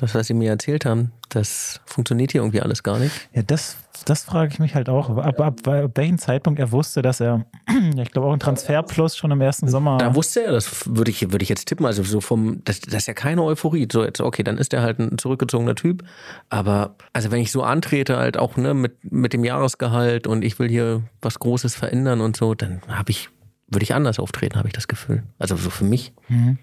[0.00, 3.12] das, was sie mir erzählt haben, das funktioniert hier irgendwie alles gar nicht.
[3.34, 5.10] Ja, das, das frage ich mich halt auch.
[5.10, 7.44] Ab, ab, ab welchem Zeitpunkt er wusste, dass er,
[7.96, 9.98] ich glaube auch ein Transferplus schon im ersten Sommer.
[9.98, 12.94] Da wusste er, das würde ich, würde ich jetzt tippen, also so vom, das, das
[12.94, 13.86] ist ja keine Euphorie.
[13.92, 16.02] So jetzt, okay, dann ist er halt ein zurückgezogener Typ.
[16.48, 20.58] Aber also wenn ich so antrete, halt auch ne, mit, mit dem Jahresgehalt und ich
[20.58, 23.28] will hier was Großes verändern und so, dann habe ich,
[23.68, 25.24] würde ich anders auftreten, habe ich das Gefühl.
[25.38, 26.14] Also so für mich.
[26.28, 26.58] Mhm.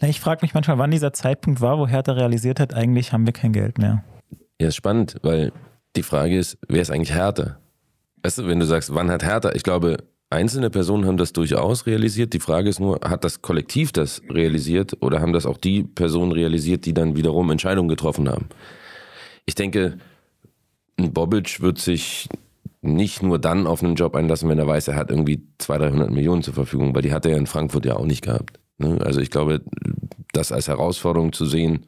[0.00, 3.26] Na, ich frage mich manchmal, wann dieser Zeitpunkt war, wo Hertha realisiert hat, eigentlich haben
[3.26, 4.02] wir kein Geld mehr.
[4.60, 5.52] Ja, ist spannend, weil
[5.96, 7.58] die Frage ist, wer ist eigentlich Hertha?
[8.22, 9.98] Weißt du, wenn du sagst, wann hat Hertha, ich glaube,
[10.30, 12.32] einzelne Personen haben das durchaus realisiert.
[12.32, 16.32] Die Frage ist nur, hat das Kollektiv das realisiert oder haben das auch die Personen
[16.32, 18.48] realisiert, die dann wiederum Entscheidungen getroffen haben?
[19.44, 19.98] Ich denke,
[20.98, 22.28] ein Bobic wird sich
[22.82, 26.10] nicht nur dann auf einen Job einlassen, wenn er weiß, er hat irgendwie 200, 300
[26.10, 28.58] Millionen zur Verfügung, weil die hat er ja in Frankfurt ja auch nicht gehabt.
[28.78, 28.98] Ne?
[29.04, 29.62] Also ich glaube,
[30.32, 31.86] das als Herausforderung zu sehen,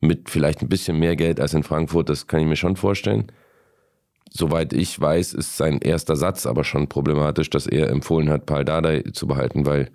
[0.00, 3.32] mit vielleicht ein bisschen mehr Geld als in Frankfurt, das kann ich mir schon vorstellen.
[4.30, 8.64] Soweit ich weiß, ist sein erster Satz aber schon problematisch, dass er empfohlen hat, Paul
[8.64, 9.90] Dardai zu behalten, weil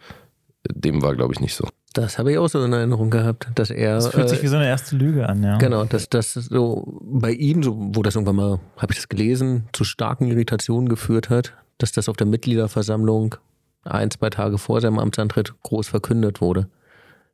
[0.69, 1.67] dem war, glaube ich, nicht so.
[1.93, 3.95] Das habe ich auch so in Erinnerung gehabt, dass er.
[3.95, 5.57] Das fühlt sich wie so eine erste Lüge an, ja.
[5.59, 9.69] Genau, dass das so bei ihm, so, wo das irgendwann mal, habe ich das gelesen,
[9.73, 13.35] zu starken Irritationen geführt hat, dass das auf der Mitgliederversammlung
[13.83, 16.69] ein, zwei Tage vor seinem Amtsantritt groß verkündet wurde.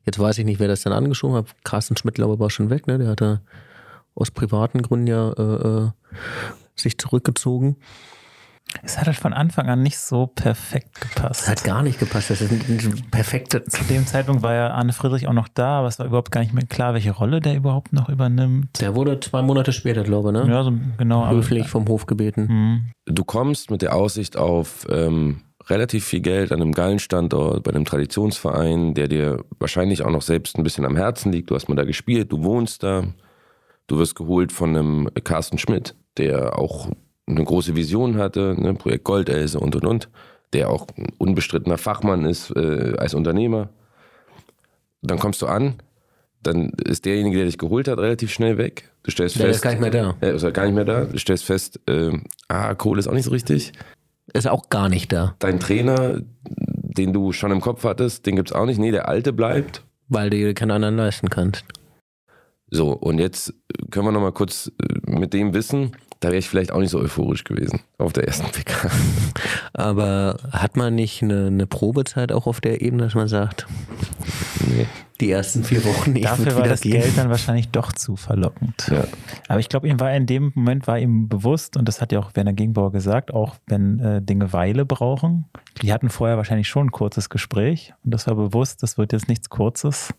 [0.05, 1.45] Jetzt weiß ich nicht, wer das dann angeschoben hat.
[1.63, 2.97] Carsten Schmidt, glaube ich, war schon weg, ne?
[2.97, 3.41] Der hat da
[4.15, 5.89] aus privaten Gründen ja äh, äh,
[6.75, 7.77] sich zurückgezogen.
[8.83, 11.41] Es hat halt von Anfang an nicht so perfekt gepasst.
[11.41, 12.29] Es hat gar nicht gepasst.
[12.29, 13.63] Das ist ein perfekte.
[13.63, 16.41] Zu dem Zeitpunkt war ja Arne Friedrich auch noch da, aber es war überhaupt gar
[16.41, 18.79] nicht mehr klar, welche Rolle der überhaupt noch übernimmt.
[18.79, 20.51] Der wurde zwei Monate später, glaube ich, ne?
[20.51, 21.29] Ja, so genau.
[21.29, 22.47] Höflich vom Hof gebeten.
[22.47, 22.91] Mhm.
[23.05, 27.71] Du kommst mit der Aussicht auf ähm, relativ viel Geld an einem geilen Standort, bei
[27.71, 31.49] einem Traditionsverein, der dir wahrscheinlich auch noch selbst ein bisschen am Herzen liegt.
[31.49, 33.03] Du hast mal da gespielt, du wohnst da.
[33.87, 36.89] Du wirst geholt von einem Carsten Schmidt, der auch
[37.27, 40.09] eine große Vision hatte, ne, Projekt Goldelse und und und,
[40.53, 43.69] der auch ein unbestrittener Fachmann ist äh, als Unternehmer.
[45.01, 45.75] Dann kommst du an,
[46.41, 48.91] dann ist derjenige, der dich geholt hat, relativ schnell weg.
[49.03, 50.15] Du stellst Der fest, ist gar nicht mehr da.
[50.19, 51.05] Er ist halt gar nicht mehr da.
[51.05, 52.11] Du stellst fest, äh,
[52.47, 53.73] ah, Kohle ist auch nicht so richtig.
[54.33, 55.35] Ist auch gar nicht da.
[55.39, 58.79] Dein Trainer, den du schon im Kopf hattest, den gibt's auch nicht.
[58.79, 59.83] Nee, der alte bleibt.
[60.07, 61.63] Weil du dir keinen anderen leisten kannst.
[62.71, 63.53] So, und jetzt
[63.89, 66.89] können wir noch mal kurz äh, mit dem Wissen, da wäre ich vielleicht auch nicht
[66.89, 68.89] so euphorisch gewesen auf der ersten PK.
[69.73, 73.67] Aber hat man nicht eine, eine Probezeit auch auf der Ebene, dass man sagt,
[74.67, 74.85] Nee.
[75.21, 77.01] die ersten vier Wochen ich Dafür war das gehen?
[77.01, 78.89] Geld dann wahrscheinlich doch zu verlockend.
[78.91, 79.05] Ja.
[79.47, 82.19] Aber ich glaube, ihm war in dem Moment war ihm bewusst, und das hat ja
[82.19, 85.45] auch Werner Gegenbauer gesagt, auch wenn äh, Dinge Weile brauchen.
[85.81, 89.29] Die hatten vorher wahrscheinlich schon ein kurzes Gespräch und das war bewusst, das wird jetzt
[89.29, 90.13] nichts Kurzes.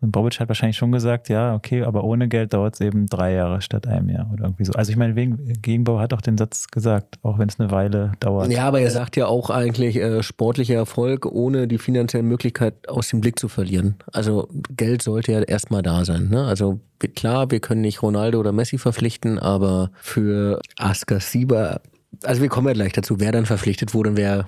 [0.00, 3.34] Und Bobic hat wahrscheinlich schon gesagt, ja, okay, aber ohne Geld dauert es eben drei
[3.34, 4.72] Jahre statt einem Jahr oder irgendwie so.
[4.72, 8.12] Also ich meine, wegen, Gegenbauer hat auch den Satz gesagt, auch wenn es eine Weile
[8.18, 8.50] dauert.
[8.50, 13.08] Ja, aber er sagt ja auch eigentlich äh, sportlicher Erfolg, ohne die finanzielle Möglichkeit aus
[13.08, 13.96] dem Blick zu verlieren.
[14.12, 16.28] Also Geld sollte ja erstmal da sein.
[16.30, 16.44] Ne?
[16.44, 16.80] Also
[17.14, 21.82] klar, wir können nicht Ronaldo oder Messi verpflichten, aber für Asker Sieber,
[22.24, 24.46] also wir kommen ja gleich dazu, wer dann verpflichtet wurde und wer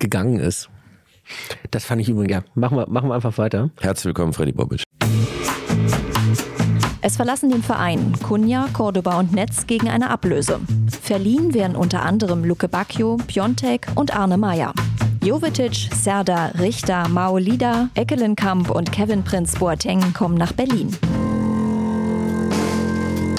[0.00, 0.68] gegangen ist.
[1.70, 3.70] Das fand ich übrigens, ja, machen wir, machen wir einfach weiter.
[3.80, 4.82] Herzlich willkommen, Freddy Bobic.
[7.02, 10.60] Es verlassen den Verein Kunja, Cordoba und Netz gegen eine Ablöse.
[11.02, 14.74] Verliehen werden unter anderem Luke Bacchio, Piontek und Arne Meyer.
[15.22, 20.96] Jovetic, Serda, Richter, Maolida, Eckelenkamp und Kevin Prinz Boateng kommen nach Berlin.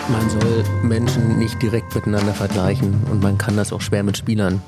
[0.10, 4.62] Man soll Menschen nicht direkt miteinander vergleichen und man kann das auch schwer mit Spielern.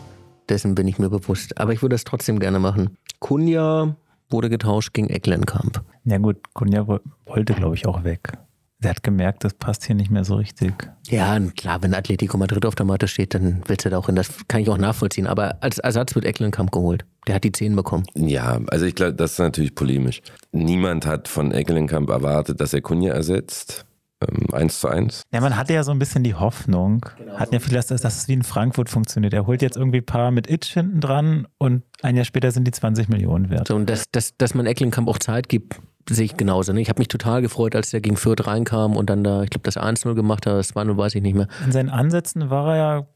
[0.50, 1.60] Dessen bin ich mir bewusst.
[1.60, 2.98] Aber ich würde das trotzdem gerne machen.
[3.20, 3.96] Kunja
[4.30, 5.82] wurde getauscht gegen Ecklenkamp.
[6.06, 8.34] Ja gut, Kunja wo- wollte, glaube ich, auch weg.
[8.80, 10.90] Der hat gemerkt, das passt hier nicht mehr so richtig.
[11.08, 14.16] Ja, klar, wenn Atletico Madrid auf der Matte steht, dann willst du da auch hin.
[14.18, 15.26] Das kann ich auch nachvollziehen.
[15.26, 17.06] Aber als Ersatz wird Ecklenkamp geholt.
[17.28, 18.04] Der hat die 10 bekommen.
[18.16, 20.22] Ja, also ich glaube, das ist natürlich polemisch.
[20.52, 23.86] Niemand hat von Eckelenkamp erwartet, dass er Kunja ersetzt.
[24.28, 25.24] Ähm, eins zu eins.
[25.32, 27.06] Ja, man hatte ja so ein bisschen die Hoffnung,
[27.36, 29.34] hatten ja viele, dass, dass es wie in Frankfurt funktioniert.
[29.34, 32.66] Er holt jetzt irgendwie ein paar mit Itch hinten dran und ein Jahr später sind
[32.66, 33.68] die 20 Millionen wert.
[33.68, 36.74] So, und dass, dass, dass man Ecklenkamp auch Zeit gibt, sehe ich genauso.
[36.74, 36.82] Ne?
[36.82, 39.64] Ich habe mich total gefreut, als der gegen Fürth reinkam und dann da, ich glaube,
[39.64, 40.54] das 1-0 gemacht hat.
[40.54, 41.48] Das war nur, weiß ich nicht mehr.
[41.66, 43.08] In seinen Ansätzen war er ja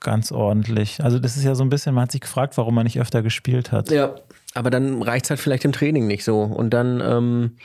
[0.00, 1.02] ganz ordentlich.
[1.02, 3.22] Also das ist ja so ein bisschen, man hat sich gefragt, warum er nicht öfter
[3.22, 3.90] gespielt hat.
[3.90, 4.14] Ja.
[4.54, 6.42] aber dann reicht es halt vielleicht im Training nicht so.
[6.42, 7.56] Und dann, ähm,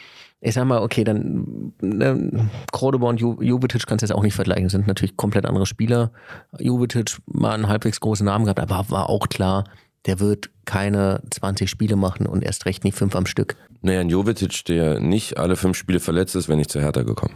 [0.41, 4.33] ich sag mal, okay, dann ne, Cordoba und Ju Jovetic kannst du jetzt auch nicht
[4.33, 4.63] vergleichen.
[4.63, 6.11] Das sind natürlich komplett andere Spieler.
[6.59, 9.65] Jovetic mal einen halbwegs großen Namen gehabt, aber war auch klar,
[10.07, 13.55] der wird keine 20 Spiele machen und erst recht nicht fünf am Stück.
[13.81, 17.35] Naja, ein Jovetic, der nicht alle fünf Spiele verletzt ist, wäre nicht zu Hertha gekommen.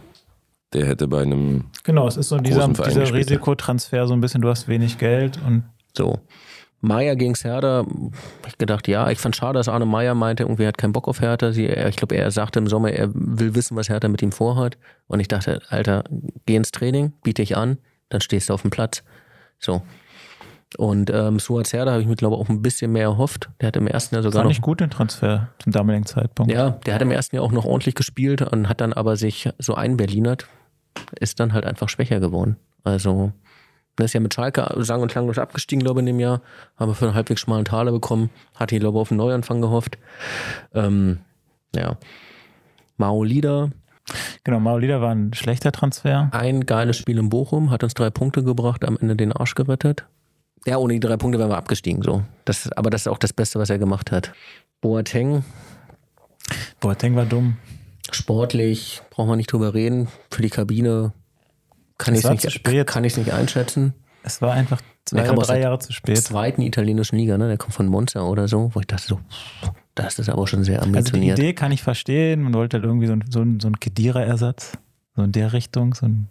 [0.72, 1.66] Der hätte bei einem.
[1.84, 3.14] Genau, es ist so dieser, dieser.
[3.14, 5.62] Risikotransfer, so ein bisschen, du hast wenig Geld und
[5.96, 6.18] So.
[6.86, 7.86] Meier gegen hab
[8.46, 11.08] ich gedacht, ja, ich fand schade, dass Arne Meier meinte, irgendwie er hat keinen Bock
[11.08, 11.52] auf Hertha.
[11.52, 14.78] Sie, ich glaube, er sagte im Sommer, er will wissen, was Hertha mit ihm vorhat.
[15.06, 16.04] Und ich dachte, Alter,
[16.46, 19.02] geh ins Training, biete dich an, dann stehst du auf dem Platz.
[19.58, 19.82] So.
[20.78, 23.50] Und ähm, Suat Hertha habe ich mir, glaube ich, auch ein bisschen mehr erhofft.
[23.60, 26.52] Der hat im ersten Jahr sogar fand noch ich gut den Transfer zum damaligen Zeitpunkt.
[26.52, 29.48] Ja, der hat im ersten Jahr auch noch ordentlich gespielt und hat dann aber sich
[29.58, 30.46] so einberlinert,
[31.18, 32.56] ist dann halt einfach schwächer geworden.
[32.82, 33.32] Also,
[33.98, 36.40] der ist ja mit Schalke sang- und klanglos abgestiegen, glaube ich, in dem Jahr.
[36.76, 38.30] Haben wir für einen halbwegs schmalen Taler bekommen.
[38.54, 39.98] Hatte ich, glaube ich, auf einen Neuanfang gehofft.
[40.74, 41.18] Ähm,
[41.74, 41.96] ja.
[42.96, 43.70] Mao Lieder,
[44.44, 46.28] Genau, Maolida war ein schlechter Transfer.
[46.30, 50.06] ein geiles Spiel in Bochum, hat uns drei Punkte gebracht, am Ende den Arsch gerettet.
[50.64, 52.22] Ja, ohne die drei Punkte wären wir abgestiegen, so.
[52.44, 54.32] Das, aber das ist auch das Beste, was er gemacht hat.
[54.80, 55.44] Boateng,
[56.80, 57.56] Boateng war dumm.
[58.12, 60.06] sportlich, brauchen wir nicht drüber reden.
[60.30, 61.12] Für die Kabine
[61.98, 62.86] kann Es ich es zu nicht, spät.
[62.86, 63.94] kann nicht einschätzen.
[64.22, 66.18] Es war einfach zwei Der kam oder drei der Jahre zu spät.
[66.18, 67.48] Zweiten italienischen Liga, ne?
[67.48, 69.20] Der kommt von Monza oder so, wo ich dachte so,
[69.94, 71.38] das ist aber schon sehr Also die ambitioniert.
[71.38, 72.42] Idee kann ich verstehen.
[72.42, 74.72] Man wollte halt irgendwie so, ein- so, ein- so ein Kedira-Ersatz.
[75.14, 75.94] So in der Richtung.
[75.94, 76.28] So ein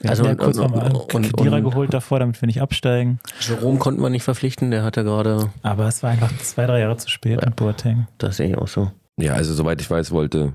[0.00, 2.46] wir Also also ja und- kurz und- vorm und- Kedira und- geholt davor, damit wir
[2.46, 3.18] nicht absteigen.
[3.40, 6.96] Jerome konnten wir nicht verpflichten, der hatte gerade, Aber es war einfach zwei, drei Jahre
[6.98, 8.06] zu spät mit Boateng.
[8.18, 8.92] das sehe ich auch so.
[9.16, 10.52] Ja, also soweit ich weiß, wollte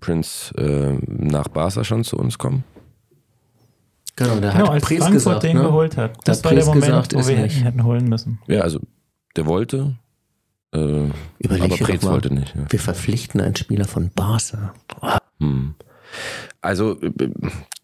[0.00, 2.64] Prince äh, nach Barca schon zu uns kommen.
[4.16, 5.62] Genau, der Genau, hat als Pries Frankfurt gesagt, den ne?
[5.64, 6.18] geholt hat.
[6.24, 7.56] Das hat war der Moment, gesagt, wo wir nicht.
[7.56, 8.38] ihn hätten holen müssen.
[8.46, 8.80] Ja, also
[9.36, 9.96] der wollte,
[10.74, 12.12] äh, Überleg aber Preetz mal.
[12.12, 12.54] wollte nicht.
[12.54, 12.66] Ja.
[12.68, 14.74] Wir verpflichten einen Spieler von Barca.
[15.40, 15.74] Hm.
[16.60, 17.30] Also äh,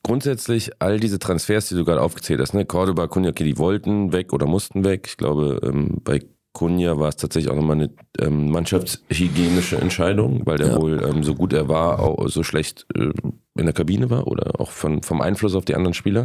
[0.02, 4.32] grundsätzlich all diese Transfers, die du gerade aufgezählt hast, ne, Cordoba, okay, die wollten weg
[4.32, 5.06] oder mussten weg.
[5.08, 6.20] Ich glaube, ähm, bei
[6.58, 10.80] Cunha war es tatsächlich auch nochmal eine ähm, mannschaftshygienische Entscheidung, weil der Ja.
[10.80, 13.12] wohl ähm, so gut er war, auch so schlecht äh,
[13.56, 16.24] in der Kabine war oder auch von, vom Einfluss auf die anderen Spieler.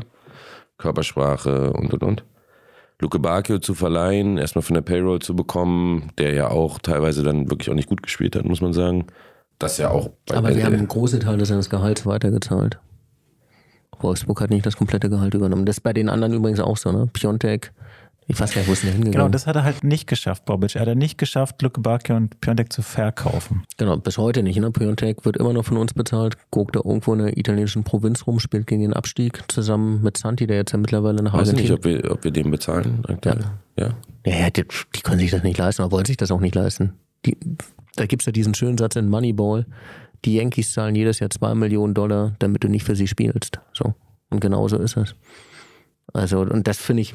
[0.78, 2.24] Körpersprache und und und.
[3.00, 7.50] Luke Bacchio zu verleihen, erstmal von der Payroll zu bekommen, der ja auch teilweise dann
[7.50, 9.08] wirklich auch nicht gut gespielt hat, muss man sagen.
[9.60, 12.80] Das ja auch bei Aber wir haben große Teile seines Gehalts weitergezahlt.
[14.00, 15.66] Wolfsburg hat nicht das komplette Gehalt übernommen.
[15.66, 17.08] Das ist bei den anderen übrigens auch so, ne?
[17.14, 17.72] Piontek,
[18.28, 19.32] ich weiß gar nicht, wo ist denn der Genau, hingegangen?
[19.32, 20.76] das hat er halt nicht geschafft, Bobic.
[20.76, 23.64] Er hat nicht geschafft, Luke Bakio und Piontek zu verkaufen.
[23.78, 24.60] Genau, bis heute nicht.
[24.60, 24.72] Ne?
[24.72, 28.40] Piontek wird immer noch von uns bezahlt, guckt da irgendwo in der italienischen Provinz rum,
[28.40, 31.84] spielt gegen den Abstieg zusammen mit Santi, der jetzt ja mittlerweile nach Weiß nicht, ob
[31.86, 33.04] wir, ob wir den bezahlen.
[33.08, 33.40] aktuell.
[33.78, 33.94] Ja.
[34.26, 36.56] Ja, ja die, die können sich das nicht leisten, oder wollen sich das auch nicht
[36.56, 36.94] leisten.
[37.26, 37.38] Die,
[37.96, 39.66] da gibt's ja diesen schönen Satz in Moneyball.
[40.26, 43.60] Die Yankees zahlen jedes Jahr zwei Millionen Dollar, damit du nicht für sie spielst.
[43.74, 43.94] So.
[44.30, 45.16] Und genau so ist es.
[46.14, 47.14] Also, und das finde ich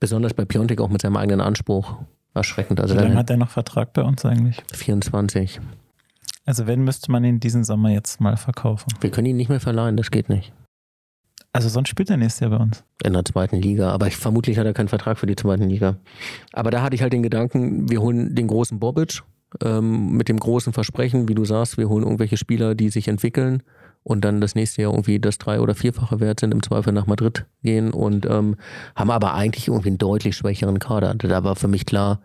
[0.00, 1.96] besonders bei Piontek auch mit seinem eigenen Anspruch
[2.34, 2.80] erschreckend.
[2.80, 4.62] Also Wie lange hat er noch Vertrag bei uns eigentlich?
[4.72, 5.60] 24.
[6.46, 8.92] Also wenn, müsste man ihn diesen Sommer jetzt mal verkaufen.
[9.00, 10.52] Wir können ihn nicht mehr verleihen, das geht nicht.
[11.52, 12.84] Also sonst spielt er nächstes Jahr bei uns.
[13.02, 13.90] In der zweiten Liga.
[13.90, 15.96] Aber ich, vermutlich hat er keinen Vertrag für die zweiten Liga.
[16.52, 19.22] Aber da hatte ich halt den Gedanken, wir holen den großen Bobic
[19.62, 23.62] ähm, mit dem großen Versprechen, wie du sagst, wir holen irgendwelche Spieler, die sich entwickeln
[24.02, 27.06] und dann das nächste Jahr irgendwie das drei- oder vierfache Wert sind, im Zweifel nach
[27.06, 28.56] Madrid gehen und ähm,
[28.96, 31.14] haben aber eigentlich irgendwie einen deutlich schwächeren Kader.
[31.14, 32.20] Da war für mich klar,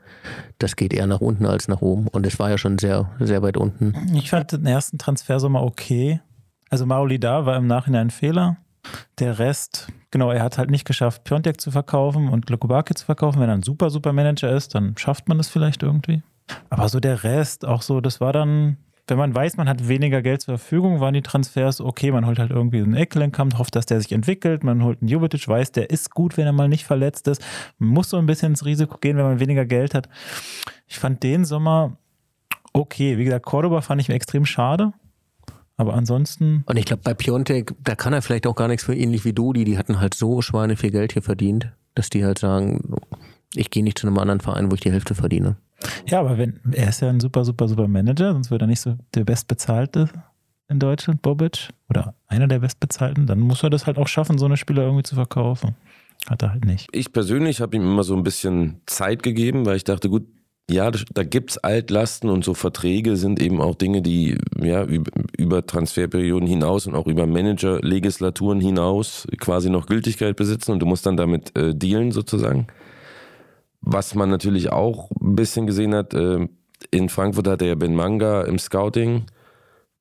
[0.57, 2.07] das geht eher nach unten als nach oben.
[2.07, 3.93] Und es war ja schon sehr, sehr weit unten.
[4.15, 6.21] Ich fand den ersten Transfersommer okay.
[6.69, 8.57] Also Mauli da war im Nachhinein ein Fehler.
[9.19, 13.41] Der Rest, genau, er hat halt nicht geschafft, Piontek zu verkaufen und Lukubaki zu verkaufen.
[13.41, 16.23] Wenn er ein super, super Manager ist, dann schafft man das vielleicht irgendwie.
[16.69, 20.21] Aber so der Rest, auch so, das war dann, wenn man weiß, man hat weniger
[20.21, 22.13] Geld zur Verfügung, waren die Transfers okay.
[22.13, 24.63] Man holt halt irgendwie einen Ecklenkamp, hofft, dass der sich entwickelt.
[24.63, 27.43] Man holt einen Jovetic, weiß, der ist gut, wenn er mal nicht verletzt ist.
[27.78, 30.08] Man muss so ein bisschen ins Risiko gehen, wenn man weniger Geld hat.
[30.88, 31.97] Ich fand den Sommer
[32.71, 33.17] okay.
[33.17, 34.93] Wie gesagt, Cordoba fand ich extrem schade.
[35.77, 38.95] Aber ansonsten, Und ich glaube, bei Piontek, da kann er vielleicht auch gar nichts für,
[38.95, 42.39] ähnlich wie Dodi, die hatten halt so Schweine viel Geld hier verdient, dass die halt
[42.39, 42.95] sagen,
[43.53, 45.57] ich gehe nicht zu einem anderen Verein, wo ich die Hälfte verdiene.
[46.07, 48.81] ja, aber wenn, er ist ja ein super, super, super Manager, sonst würde er nicht
[48.81, 50.09] so der Bestbezahlte
[50.67, 54.45] in Deutschland, Bobic, oder einer der Bestbezahlten, dann muss er das halt auch schaffen, so
[54.45, 55.75] eine Spieler irgendwie zu verkaufen.
[56.27, 56.88] Hat er halt nicht.
[56.91, 60.25] Ich persönlich habe ihm immer so ein bisschen Zeit gegeben, weil ich dachte, gut,
[60.69, 64.88] ja, da gibt's Altlasten und so Verträge sind eben auch Dinge, die ja
[65.37, 71.05] über, Transferperioden hinaus und auch über Manager-Legislaturen hinaus quasi noch Gültigkeit besitzen und du musst
[71.05, 72.67] dann damit äh, dealen sozusagen.
[73.81, 76.47] was man natürlich auch ein bisschen gesehen hat, äh,
[76.91, 79.25] in Frankfurt hatte er Ben Manga im Scouting,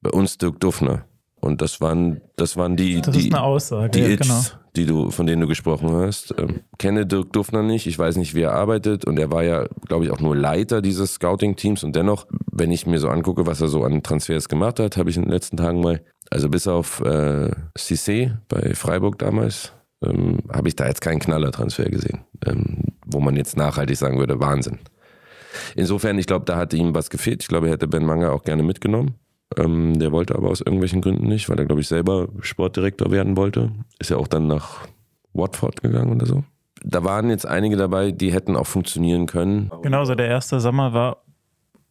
[0.00, 1.04] bei uns Dirk Duffner.
[1.40, 4.63] Und das waren, das waren die, Das die, ist eine Aussage, die ja, Its, genau.
[4.76, 6.34] Die du, von denen du gesprochen hast.
[6.38, 9.66] Ähm, kenne Dirk Duffner nicht, ich weiß nicht, wie er arbeitet und er war ja,
[9.86, 13.60] glaube ich, auch nur Leiter dieses Scouting-Teams und dennoch, wenn ich mir so angucke, was
[13.60, 16.66] er so an Transfers gemacht hat, habe ich in den letzten Tagen mal, also bis
[16.66, 19.72] auf äh, Cissé bei Freiburg damals,
[20.04, 24.40] ähm, habe ich da jetzt keinen Knallertransfer gesehen, ähm, wo man jetzt nachhaltig sagen würde,
[24.40, 24.80] Wahnsinn.
[25.76, 27.42] Insofern, ich glaube, da hat ihm was gefehlt.
[27.42, 29.14] Ich glaube, er hätte Ben Manga auch gerne mitgenommen.
[29.56, 33.36] Ähm, der wollte aber aus irgendwelchen Gründen nicht, weil er, glaube ich, selber Sportdirektor werden
[33.36, 33.70] wollte.
[33.98, 34.86] Ist ja auch dann nach
[35.32, 36.44] Watford gegangen oder so.
[36.84, 39.70] Da waren jetzt einige dabei, die hätten auch funktionieren können.
[39.82, 41.24] Genau, so der erste Sommer war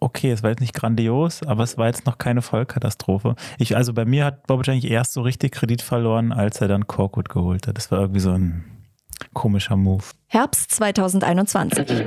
[0.04, 3.36] okay, es war jetzt nicht grandios, aber es war jetzt noch keine Vollkatastrophe.
[3.58, 6.88] Ich, also bei mir hat Bobic eigentlich erst so richtig Kredit verloren, als er dann
[6.88, 7.78] Korkut geholt hat.
[7.78, 8.66] Das war irgendwie so ein
[9.34, 10.04] komischer Move.
[10.28, 12.04] Herbst 2021.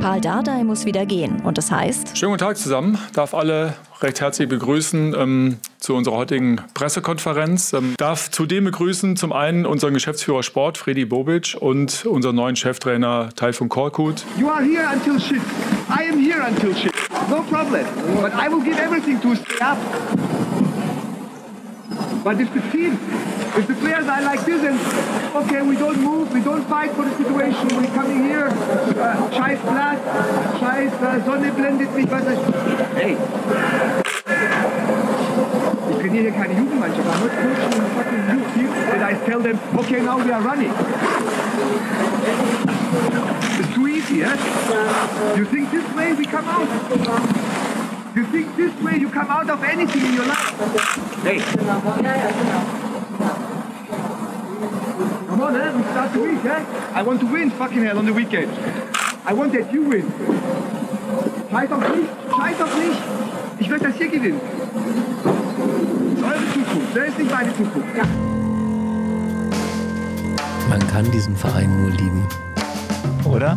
[0.00, 2.98] Paul Dardai muss wieder gehen und das heißt, Schönen guten Tag zusammen.
[3.14, 7.72] Darf alle recht herzlich begrüßen ähm, zu unserer heutigen Pressekonferenz.
[7.72, 13.30] Ähm, darf zudem begrüßen zum einen unseren Geschäftsführer Sport, Freddy Bobic, und unseren neuen Cheftrainer
[13.34, 14.24] Taifun Korkut.
[14.38, 15.42] You are here until shit.
[15.90, 16.92] I am here until shit.
[17.28, 17.84] No problem.
[18.20, 19.78] But I will give everything to stay up.
[22.22, 22.98] But if the team,
[23.56, 24.78] if the players are like this and
[25.36, 29.60] okay, we don't move, we don't fight for the situation, we're coming here, uh, scheiß
[29.62, 29.98] Blatt,
[30.60, 32.54] scheiß uh, Sonne blendet mich, was weiß ich.
[32.96, 33.16] Hey.
[35.90, 39.58] Ich trainiere hier keine Jugendmannschaft, I'm not coaching fucking youth team and I tell them,
[39.78, 40.72] okay, now we are running.
[43.58, 44.36] It's too easy, eh?
[45.36, 46.68] You think this way we come out?
[48.14, 50.54] You think this way you come out of anything in your life?
[51.22, 52.84] Hey.
[55.38, 55.70] Come on, eh?
[55.70, 56.98] We start the week, eh?
[56.98, 58.50] I want to win, fucking hell, on the weekend.
[59.24, 60.02] I want that you win.
[61.52, 62.98] Scheiß auf mich, scheiß auf mich.
[63.60, 64.40] Ich werde das hier gewinnen.
[65.22, 67.88] Das ist eure Zukunft, das ist nicht meine Zukunft.
[70.68, 72.26] Man kann diesen Verein nur lieben.
[73.24, 73.56] Oder?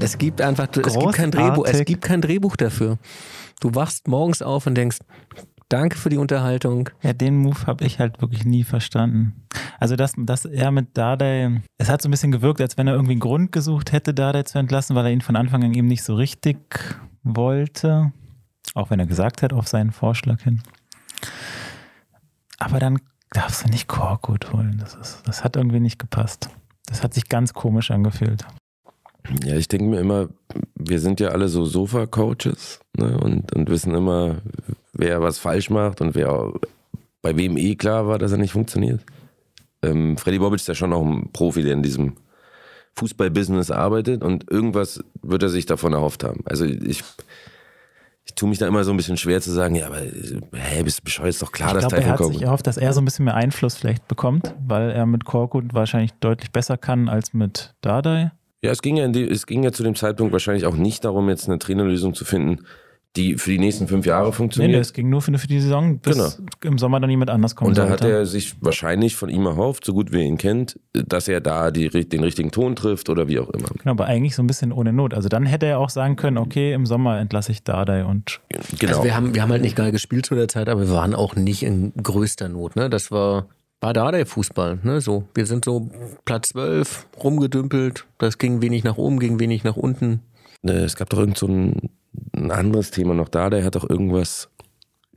[0.00, 2.98] Es gibt einfach, es gibt kein Drehbuch, es gibt kein Drehbuch dafür.
[3.60, 4.98] Du wachst morgens auf und denkst,
[5.68, 6.90] danke für die Unterhaltung.
[7.00, 9.36] Ja, den Move habe ich halt wirklich nie verstanden.
[9.80, 12.92] Also, dass, dass er mit Dardai, es hat so ein bisschen gewirkt, als wenn er
[12.92, 15.86] irgendwie einen Grund gesucht hätte, Dardai zu entlassen, weil er ihn von Anfang an eben
[15.86, 16.58] nicht so richtig
[17.22, 18.12] wollte.
[18.74, 20.62] Auch wenn er gesagt hat, auf seinen Vorschlag hin.
[22.58, 22.98] Aber dann
[23.32, 24.76] darfst du nicht Korkut holen.
[24.78, 26.50] Das, ist, das hat irgendwie nicht gepasst.
[26.84, 28.44] Das hat sich ganz komisch angefühlt.
[29.44, 30.28] Ja, ich denke mir immer,
[30.74, 34.42] wir sind ja alle so Sofa-Coaches ne, und, und wissen immer,
[34.92, 36.52] wer was falsch macht und wer
[37.22, 39.00] bei wem eh klar war, dass er nicht funktioniert.
[39.82, 42.14] Ähm, Freddy Bobic ist ja schon auch ein Profi, der in diesem
[42.96, 46.40] Fußball-Business arbeitet und irgendwas wird er sich davon erhofft haben.
[46.44, 47.02] Also ich,
[48.24, 50.98] ich tue mich da immer so ein bisschen schwer zu sagen, ja, aber hä, bist
[50.98, 52.76] du bescheuert, ist doch klar, Ich dass glaube, er Taifun hat Korkut- sich erhofft, dass
[52.76, 56.76] er so ein bisschen mehr Einfluss vielleicht bekommt, weil er mit Korkut wahrscheinlich deutlich besser
[56.76, 58.32] kann als mit Dardai.
[58.62, 61.28] Ja, es ging ja, die, es ging ja zu dem Zeitpunkt wahrscheinlich auch nicht darum,
[61.30, 62.66] jetzt eine Trainerlösung zu finden,
[63.16, 64.70] die für die nächsten fünf Jahre funktioniert.
[64.72, 66.28] nee, es ging nur für, für die Saison, bis Genau.
[66.62, 68.10] im Sommer dann jemand anders kommen Und da hat sollte.
[68.18, 71.72] er sich wahrscheinlich von ihm erhofft, so gut wie er ihn kennt, dass er da
[71.72, 73.68] die, den richtigen Ton trifft oder wie auch immer.
[73.78, 75.12] Genau, aber eigentlich so ein bisschen ohne Not.
[75.14, 78.40] Also dann hätte er auch sagen können, okay, im Sommer entlasse ich Dardai und
[78.78, 78.92] Genau.
[78.92, 81.14] Also wir haben, wir haben halt nicht geil gespielt zu der Zeit, aber wir waren
[81.16, 82.76] auch nicht in größter Not.
[82.76, 82.88] Ne?
[82.90, 83.48] Das war,
[83.80, 84.78] war da der Fußball.
[84.84, 85.00] Ne?
[85.00, 85.90] So, wir sind so
[86.24, 88.06] Platz 12 rumgedümpelt.
[88.18, 90.20] Das ging wenig nach oben, ging wenig nach unten.
[90.62, 91.90] Äh, Es gab doch irgend so ein,
[92.40, 94.50] ein anderes Thema noch da, der hat doch irgendwas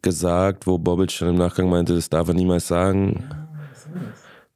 [0.01, 3.23] gesagt, wo Bobic dann im Nachgang meinte, das darf er niemals sagen.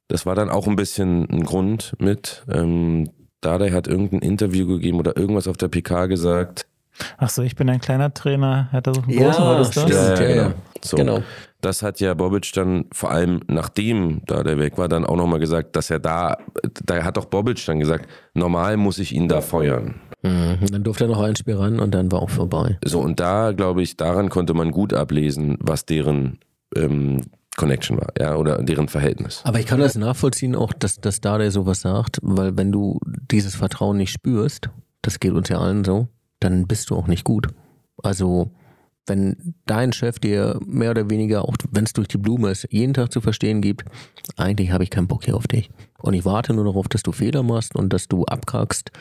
[0.08, 2.44] Das war dann auch ein bisschen ein Grund mit.
[2.50, 6.66] Ähm, Dardai hat irgendein Interview gegeben oder irgendwas auf der PK gesagt.
[7.18, 9.74] ach so, ich bin ein kleiner Trainer, hat er so einen großen, war das.
[9.74, 10.54] Ja, ja, ja.
[10.82, 10.96] So.
[10.96, 11.22] Genau.
[11.60, 15.40] Das hat ja Bobic dann vor allem nachdem da der weg war, dann auch nochmal
[15.40, 16.38] gesagt, dass er da,
[16.84, 19.96] da hat doch Bobic dann gesagt, normal muss ich ihn da feuern.
[20.22, 20.66] Mhm.
[20.70, 22.78] Dann durfte er noch ein Spiel ran und dann war auch vorbei.
[22.84, 26.38] So, und da, glaube ich, daran konnte man gut ablesen, was deren
[26.74, 27.22] ähm,
[27.56, 29.42] Connection war, ja, oder deren Verhältnis.
[29.44, 33.00] Aber ich kann das nachvollziehen auch, dass, dass Dardai sowas sagt, weil wenn du
[33.30, 34.70] dieses Vertrauen nicht spürst,
[35.02, 36.08] das geht uns ja allen so,
[36.40, 37.48] dann bist du auch nicht gut.
[38.02, 38.52] Also
[39.06, 42.94] wenn dein Chef dir mehr oder weniger, auch wenn es durch die Blume ist, jeden
[42.94, 43.84] Tag zu verstehen gibt,
[44.36, 45.70] eigentlich habe ich keinen Bock hier auf dich.
[46.00, 48.92] Und ich warte nur darauf, dass du Fehler machst und dass du abkrackst.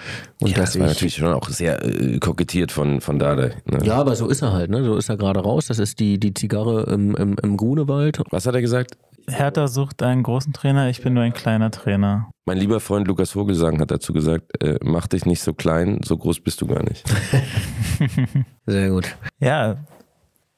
[0.42, 3.56] Und ja, dass das war ich, natürlich schon auch sehr äh, kokettiert von, von Dardai.
[3.66, 3.80] Ne?
[3.84, 4.84] ja, aber so ist er halt, ne?
[4.84, 5.68] So ist er gerade raus.
[5.68, 8.22] Das ist die, die Zigarre im, im, im Grunewald.
[8.32, 8.98] Was hat er gesagt?
[9.30, 12.32] Hertha sucht einen großen Trainer, ich bin nur ein kleiner Trainer.
[12.46, 16.18] Mein lieber Freund Lukas Vogelsang hat dazu gesagt, äh, mach dich nicht so klein, so
[16.18, 17.04] groß bist du gar nicht.
[18.66, 19.18] Sehr gut.
[19.40, 19.86] Ja,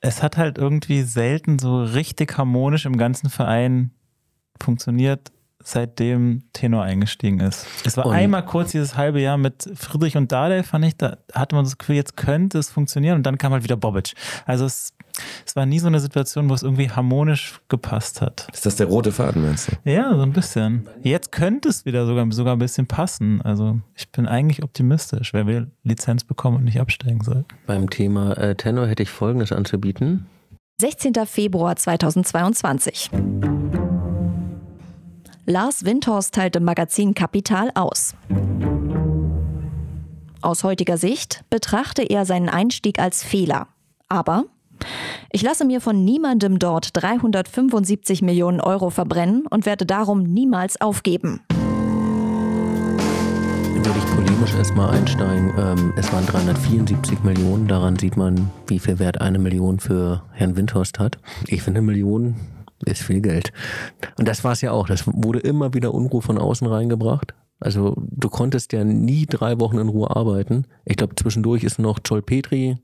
[0.02, 3.92] es hat halt irgendwie selten so richtig harmonisch im ganzen Verein
[4.62, 5.32] funktioniert,
[5.64, 7.66] seitdem Tenor eingestiegen ist.
[7.86, 11.18] Es war Und- einmal kurz dieses halbe Jahr mit Friedrich und Dardai, fand ich, da
[11.34, 14.14] hatte man das Gefühl, jetzt könnte es funktionieren und dann kam halt wieder Bobic.
[14.46, 14.94] Also es,
[15.46, 18.48] es war nie so eine Situation, wo es irgendwie harmonisch gepasst hat.
[18.54, 19.90] Ist das der rote Faden, meinst du?
[19.92, 20.88] Ja, so ein bisschen.
[21.04, 23.42] Jetzt könnte es wieder sogar, sogar ein bisschen passen.
[23.42, 27.44] Also ich bin eigentlich optimistisch, wer will Lizenz bekommen und nicht absteigen soll.
[27.68, 30.26] Beim Thema äh, Tenor hätte ich Folgendes anzubieten.
[30.80, 31.14] 16.
[31.26, 33.10] Februar 2022.
[35.50, 38.14] Lars Windhorst teilt im Magazin Kapital aus.
[40.44, 43.68] Aus heutiger Sicht betrachte er seinen Einstieg als Fehler.
[44.10, 44.46] Aber
[45.32, 51.42] ich lasse mir von niemandem dort 375 Millionen Euro verbrennen und werde darum niemals aufgeben.
[53.74, 55.52] Würde ich polemisch erstmal einsteigen.
[55.58, 57.68] Ähm, es waren 374 Millionen.
[57.68, 61.18] Daran sieht man, wie viel Wert eine Million für Herrn Windhorst hat.
[61.48, 62.36] Ich finde, eine Million
[62.86, 63.52] ist viel Geld.
[64.18, 64.88] Und das war es ja auch.
[64.88, 67.34] Das wurde immer wieder Unruhe von außen reingebracht.
[67.60, 70.66] Also du konntest ja nie drei Wochen in Ruhe arbeiten.
[70.86, 72.78] Ich glaube, zwischendurch ist noch Joel Petri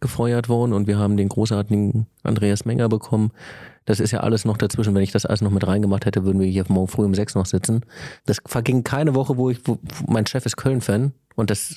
[0.00, 3.30] gefeuert worden und wir haben den großartigen Andreas Menger bekommen.
[3.84, 4.94] Das ist ja alles noch dazwischen.
[4.94, 7.34] Wenn ich das alles noch mit reingemacht hätte, würden wir hier morgen früh um sechs
[7.34, 7.82] noch sitzen.
[8.26, 9.78] Das verging keine Woche, wo ich, wo,
[10.08, 11.76] mein Chef ist Köln-Fan und das,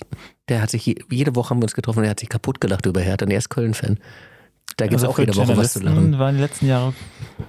[0.49, 2.61] der hat sich, je- jede Woche haben wir uns getroffen und er hat sich kaputt
[2.61, 3.99] gelacht über Hertha und er ist Köln-Fan.
[4.77, 6.19] Da gibt es Also auch jede Woche was zu lachen.
[6.19, 6.93] waren die letzten Jahre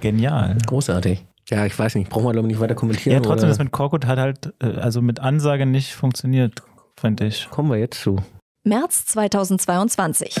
[0.01, 0.57] genial.
[0.65, 1.25] Großartig.
[1.49, 3.13] Ja, ich weiß nicht, brauchen wir glaube ich nicht weiter kommentieren.
[3.15, 3.49] Ja, trotzdem, oder?
[3.49, 6.61] das mit Korkut hat halt, äh, also mit Ansage nicht funktioniert,
[6.97, 7.49] fand ich.
[7.49, 8.17] Kommen wir jetzt zu.
[8.63, 10.35] März 2022.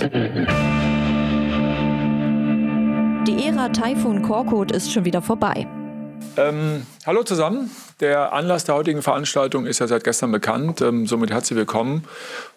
[3.27, 5.67] Die Ära Taifun Korkut ist schon wieder vorbei.
[6.35, 7.71] Ähm, hallo zusammen.
[7.99, 10.81] Der Anlass der heutigen Veranstaltung ist ja seit gestern bekannt.
[10.81, 12.03] Ähm, somit herzlich willkommen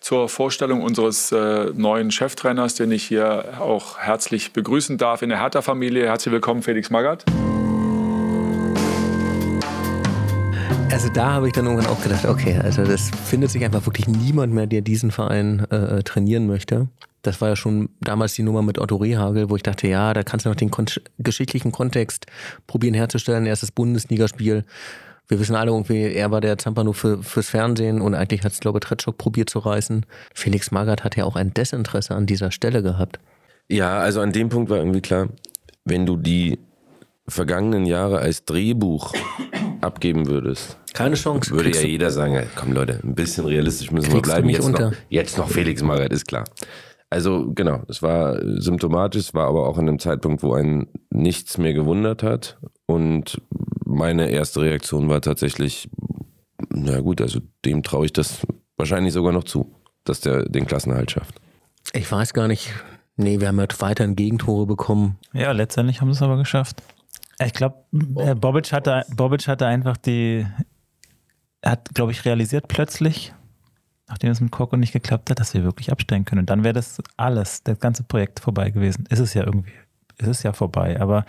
[0.01, 5.41] zur Vorstellung unseres äh, neuen Cheftrainers, den ich hier auch herzlich begrüßen darf in der
[5.41, 6.07] Hertha-Familie.
[6.07, 7.25] Herzlich willkommen, Felix Magath.
[10.91, 14.09] Also da habe ich dann irgendwann auch gedacht, okay, also das findet sich einfach wirklich
[14.09, 16.89] niemand mehr, der diesen Verein äh, trainieren möchte.
[17.23, 20.23] Das war ja schon damals die Nummer mit Otto Rehagel, wo ich dachte, ja, da
[20.23, 20.87] kannst du noch den kon
[21.19, 22.27] geschichtlichen Kontext
[22.67, 23.47] probieren herzustellen.
[23.47, 24.65] Erstes Bundesligaspiel.
[25.29, 28.59] Wir wissen alle irgendwie, er war der Zampano für, fürs Fernsehen und eigentlich hat es,
[28.59, 30.05] glaube ich, Tretschok probiert zu reißen.
[30.35, 33.21] Felix Magath hat ja auch ein Desinteresse an dieser Stelle gehabt.
[33.69, 35.29] Ja, also an dem Punkt war irgendwie klar,
[35.85, 36.59] wenn du die
[37.29, 39.13] vergangenen Jahre als Drehbuch
[39.81, 41.53] abgeben würdest, Keine Chance.
[41.53, 44.49] würde ja jeder sagen, komm Leute, ein bisschen realistisch müssen wir bleiben.
[44.49, 46.45] Jetzt noch, jetzt noch Felix Magath, ist klar.
[47.11, 51.59] Also genau, es war symptomatisch, es war aber auch in einem Zeitpunkt, wo einen nichts
[51.59, 52.59] mehr gewundert hat.
[52.87, 53.43] Und
[53.85, 55.91] meine erste Reaktion war tatsächlich,
[56.69, 58.47] na gut, also dem traue ich das
[58.77, 61.41] wahrscheinlich sogar noch zu, dass der den Klassenerhalt schafft.
[61.93, 62.73] Ich weiß gar nicht.
[63.17, 65.19] Nee, wir haben halt weiterhin Gegentore bekommen.
[65.33, 66.83] Ja, letztendlich haben sie es aber geschafft.
[67.45, 67.85] Ich glaube,
[68.17, 70.47] äh, Bobic hatte, Bobic hatte einfach die,
[71.61, 73.35] er hat, glaube ich, realisiert plötzlich,
[74.11, 76.41] nachdem es mit Korko nicht geklappt hat, dass wir wirklich absteigen können.
[76.41, 79.07] Und dann wäre das alles, das ganze Projekt vorbei gewesen.
[79.09, 79.73] Ist es ja irgendwie,
[80.19, 81.01] ist es ja vorbei.
[81.01, 81.25] Aber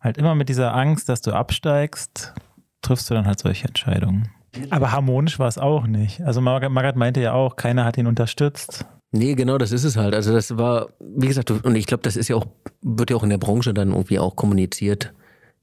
[0.00, 2.34] halt immer mit dieser Angst, dass du absteigst,
[2.82, 4.28] triffst du dann halt solche Entscheidungen.
[4.70, 6.20] Aber harmonisch war es auch nicht.
[6.22, 8.84] Also Margaret, Margaret meinte ja auch, keiner hat ihn unterstützt.
[9.10, 10.14] Nee, genau, das ist es halt.
[10.14, 12.46] Also das war, wie gesagt, und ich glaube, das ist ja auch,
[12.82, 15.12] wird ja auch in der Branche dann irgendwie auch kommuniziert,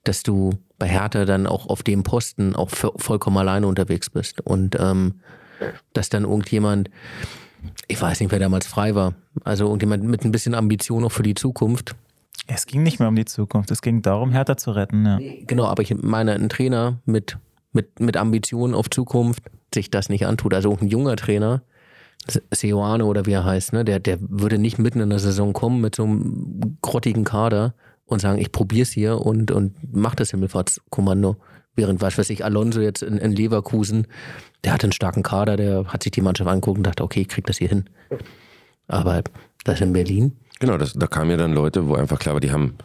[0.05, 4.41] dass du bei Hertha dann auch auf dem Posten auch vo- vollkommen alleine unterwegs bist.
[4.41, 5.19] Und ähm,
[5.93, 6.89] dass dann irgendjemand,
[7.87, 11.23] ich weiß nicht, wer damals frei war, also irgendjemand mit ein bisschen Ambition auch für
[11.23, 11.95] die Zukunft.
[12.47, 15.05] Es ging nicht mehr um die Zukunft, es ging darum, Hertha zu retten.
[15.05, 15.19] Ja.
[15.47, 17.37] Genau, aber ich meine, ein Trainer mit,
[17.71, 19.43] mit, mit Ambitionen auf Zukunft
[19.73, 20.53] sich das nicht antut.
[20.53, 21.61] Also ein junger Trainer,
[22.27, 25.53] Se- Seoane oder wie er heißt, ne, der, der würde nicht mitten in der Saison
[25.53, 27.73] kommen mit so einem grottigen Kader
[28.05, 31.37] und sagen, ich probier's hier und, und mach das Himmelfahrtskommando.
[31.75, 34.07] Während, was weiß ich, Alonso jetzt in, in Leverkusen,
[34.63, 37.27] der hatte einen starken Kader, der hat sich die Mannschaft angeguckt und dachte, okay, ich
[37.29, 37.85] krieg das hier hin.
[38.87, 39.21] Aber
[39.63, 42.51] das in Berlin, Genau, das, da kamen ja dann Leute, wo einfach klar war, die
[42.51, 42.75] haben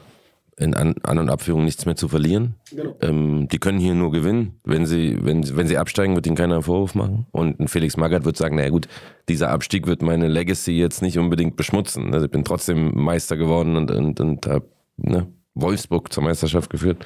[0.56, 2.54] in An-, An und Abführung nichts mehr zu verlieren.
[3.02, 4.58] Ähm, die können hier nur gewinnen.
[4.64, 7.26] Wenn sie, wenn, sie- wenn sie absteigen, wird ihnen keiner einen Vorwurf machen.
[7.32, 8.88] Und ein Felix Magath wird sagen, naja gut,
[9.28, 12.14] dieser Abstieg wird meine Legacy jetzt nicht unbedingt beschmutzen.
[12.14, 14.64] Also ich bin trotzdem Meister geworden und, und, und habe
[14.96, 17.04] ne, Wolfsburg zur Meisterschaft geführt.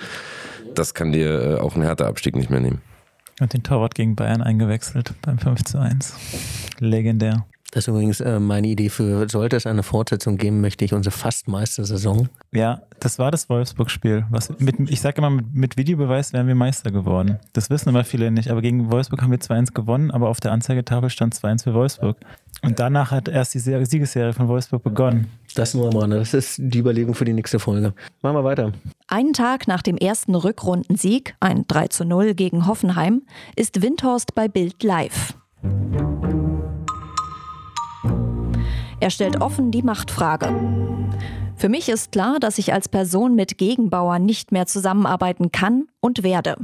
[0.74, 2.80] Das kann dir äh, auch ein härter Abstieg nicht mehr nehmen.
[3.40, 6.14] Und den Torwart gegen Bayern eingewechselt beim 5 zu 1.
[6.78, 7.46] Legendär.
[7.72, 11.16] Das ist übrigens äh, meine Idee für, sollte es eine Fortsetzung geben, möchte ich unsere
[11.16, 12.28] Fast-Meister-Saison.
[12.50, 14.26] Ja, das war das Wolfsburg-Spiel.
[14.88, 17.38] ich sage immer, mit, mit, Videobeweis wären wir Meister geworden.
[17.52, 20.50] Das wissen immer viele nicht, aber gegen Wolfsburg haben wir 2-1 gewonnen, aber auf der
[20.50, 22.16] Anzeigetafel stand 2-1 für Wolfsburg.
[22.62, 25.28] Und danach hat erst die Siegesserie von Wolfsburg begonnen.
[25.54, 26.18] Das nur am Rande.
[26.18, 27.94] Das ist die Überlegung für die nächste Folge.
[28.20, 28.72] Machen wir weiter.
[29.12, 33.22] Einen Tag nach dem ersten Rückrundensieg, ein 3 0 gegen Hoffenheim,
[33.56, 35.34] ist Windhorst bei Bild live.
[39.00, 40.54] Er stellt offen die Machtfrage.
[41.56, 46.22] Für mich ist klar, dass ich als Person mit Gegenbauer nicht mehr zusammenarbeiten kann und
[46.22, 46.54] werde.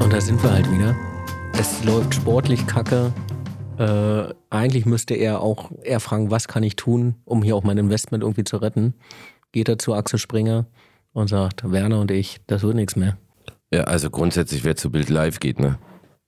[0.00, 0.94] Und da sind wir halt wieder.
[1.58, 3.10] Es läuft sportlich kacke.
[3.80, 7.78] Äh, eigentlich müsste er auch eher fragen, was kann ich tun, um hier auch mein
[7.78, 8.92] Investment irgendwie zu retten.
[9.52, 10.66] Geht er zu Axel Springer
[11.12, 13.16] und sagt, Werner und ich, das wird nichts mehr.
[13.72, 15.78] Ja, also grundsätzlich, wer zu Bild live geht, ne?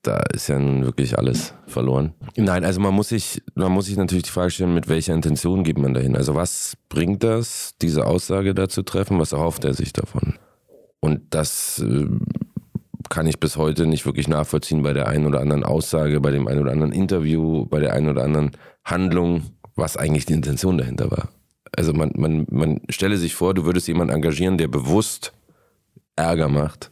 [0.02, 2.14] da ist ja nun wirklich alles verloren.
[2.36, 5.62] Nein, also man muss sich, man muss sich natürlich die Frage stellen, mit welcher Intention
[5.62, 6.16] geht man dahin?
[6.16, 9.18] Also was bringt das, diese Aussage da zu treffen?
[9.20, 10.38] Was erhofft er sich davon?
[11.00, 12.06] Und das äh,
[13.12, 16.48] kann ich bis heute nicht wirklich nachvollziehen bei der einen oder anderen Aussage, bei dem
[16.48, 18.52] einen oder anderen Interview, bei der einen oder anderen
[18.84, 19.42] Handlung,
[19.76, 21.28] was eigentlich die Intention dahinter war.
[21.76, 25.32] Also man, man, man stelle sich vor, du würdest jemanden engagieren, der bewusst
[26.16, 26.90] Ärger macht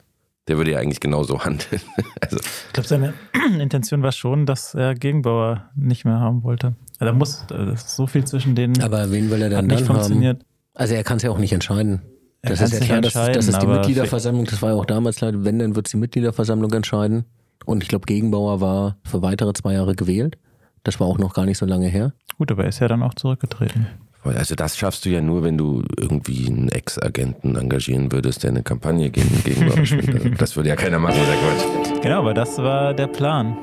[0.50, 1.80] der würde ja eigentlich genauso handeln.
[2.20, 2.36] also.
[2.38, 3.14] Ich glaube, seine
[3.60, 6.74] Intention war schon, dass er Gegenbauer nicht mehr haben wollte.
[6.98, 8.82] Da muss äh, so viel zwischen denen.
[8.82, 10.40] Aber wen will er dann nicht dann funktioniert.
[10.40, 10.48] haben?
[10.74, 12.02] Also er kann es ja auch nicht entscheiden.
[12.42, 15.44] Das ist ja klar, das, das ist die Mitgliederversammlung, das war ja auch damals leider,
[15.44, 17.24] wenn, dann wird es die Mitgliederversammlung entscheiden.
[17.66, 20.38] Und ich glaube, Gegenbauer war für weitere zwei Jahre gewählt.
[20.82, 22.14] Das war auch noch gar nicht so lange her.
[22.38, 23.86] Gut, aber er ist ja dann auch zurückgetreten.
[24.22, 28.62] Also das schaffst du ja nur, wenn du irgendwie einen Ex-Agenten engagieren würdest, der eine
[28.62, 29.96] Kampagne gegen, gegen also
[30.38, 32.02] Das würde ja keiner machen, der Quatsch.
[32.02, 33.56] Genau, aber das war der Plan.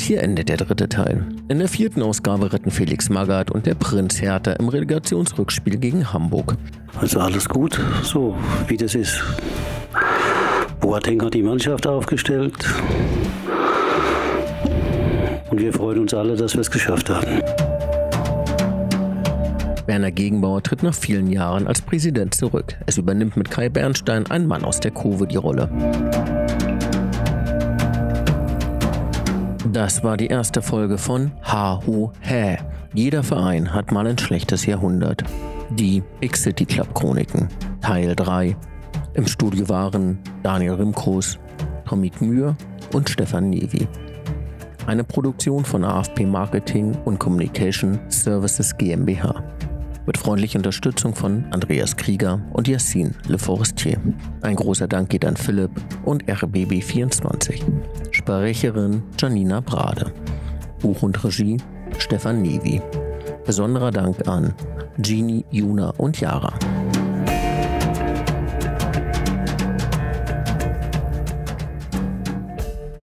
[0.00, 1.26] Und hier endet der dritte Teil.
[1.48, 6.56] In der vierten Ausgabe retten Felix Magath und der Prinz Hertha im Relegationsrückspiel gegen Hamburg.
[6.98, 8.34] Also alles gut, so
[8.66, 9.22] wie das ist.
[10.80, 12.54] Boateng hat die Mannschaft aufgestellt.
[15.50, 17.42] Und wir freuen uns alle, dass wir es geschafft haben.
[19.84, 22.74] Werner Gegenbauer tritt nach vielen Jahren als Präsident zurück.
[22.86, 26.39] Es übernimmt mit Kai Bernstein ein Mann aus der Kurve die Rolle.
[29.72, 32.56] Das war die erste Folge von Ha Hu Hä.
[32.92, 35.22] Jeder Verein hat mal ein schlechtes Jahrhundert.
[35.70, 37.48] Die X-City Club Chroniken,
[37.80, 38.56] Teil 3.
[39.14, 41.38] Im Studio waren Daniel Rimkros,
[41.86, 42.56] Tommy Mühr
[42.92, 43.86] und Stefan Nevi.
[44.86, 49.40] Eine Produktion von AFP Marketing und Communication Services GmbH
[50.10, 54.00] mit freundlicher Unterstützung von Andreas Krieger und Yassin Le Forestier.
[54.40, 55.70] Ein großer Dank geht an Philipp
[56.04, 57.62] und RBB24.
[58.30, 60.12] Sprecherin Janina Brade.
[60.80, 61.56] Buch und Regie
[61.98, 62.80] Stefan Nevi.
[63.44, 64.54] Besonderer Dank an
[64.98, 66.52] Genie, Juna und Yara.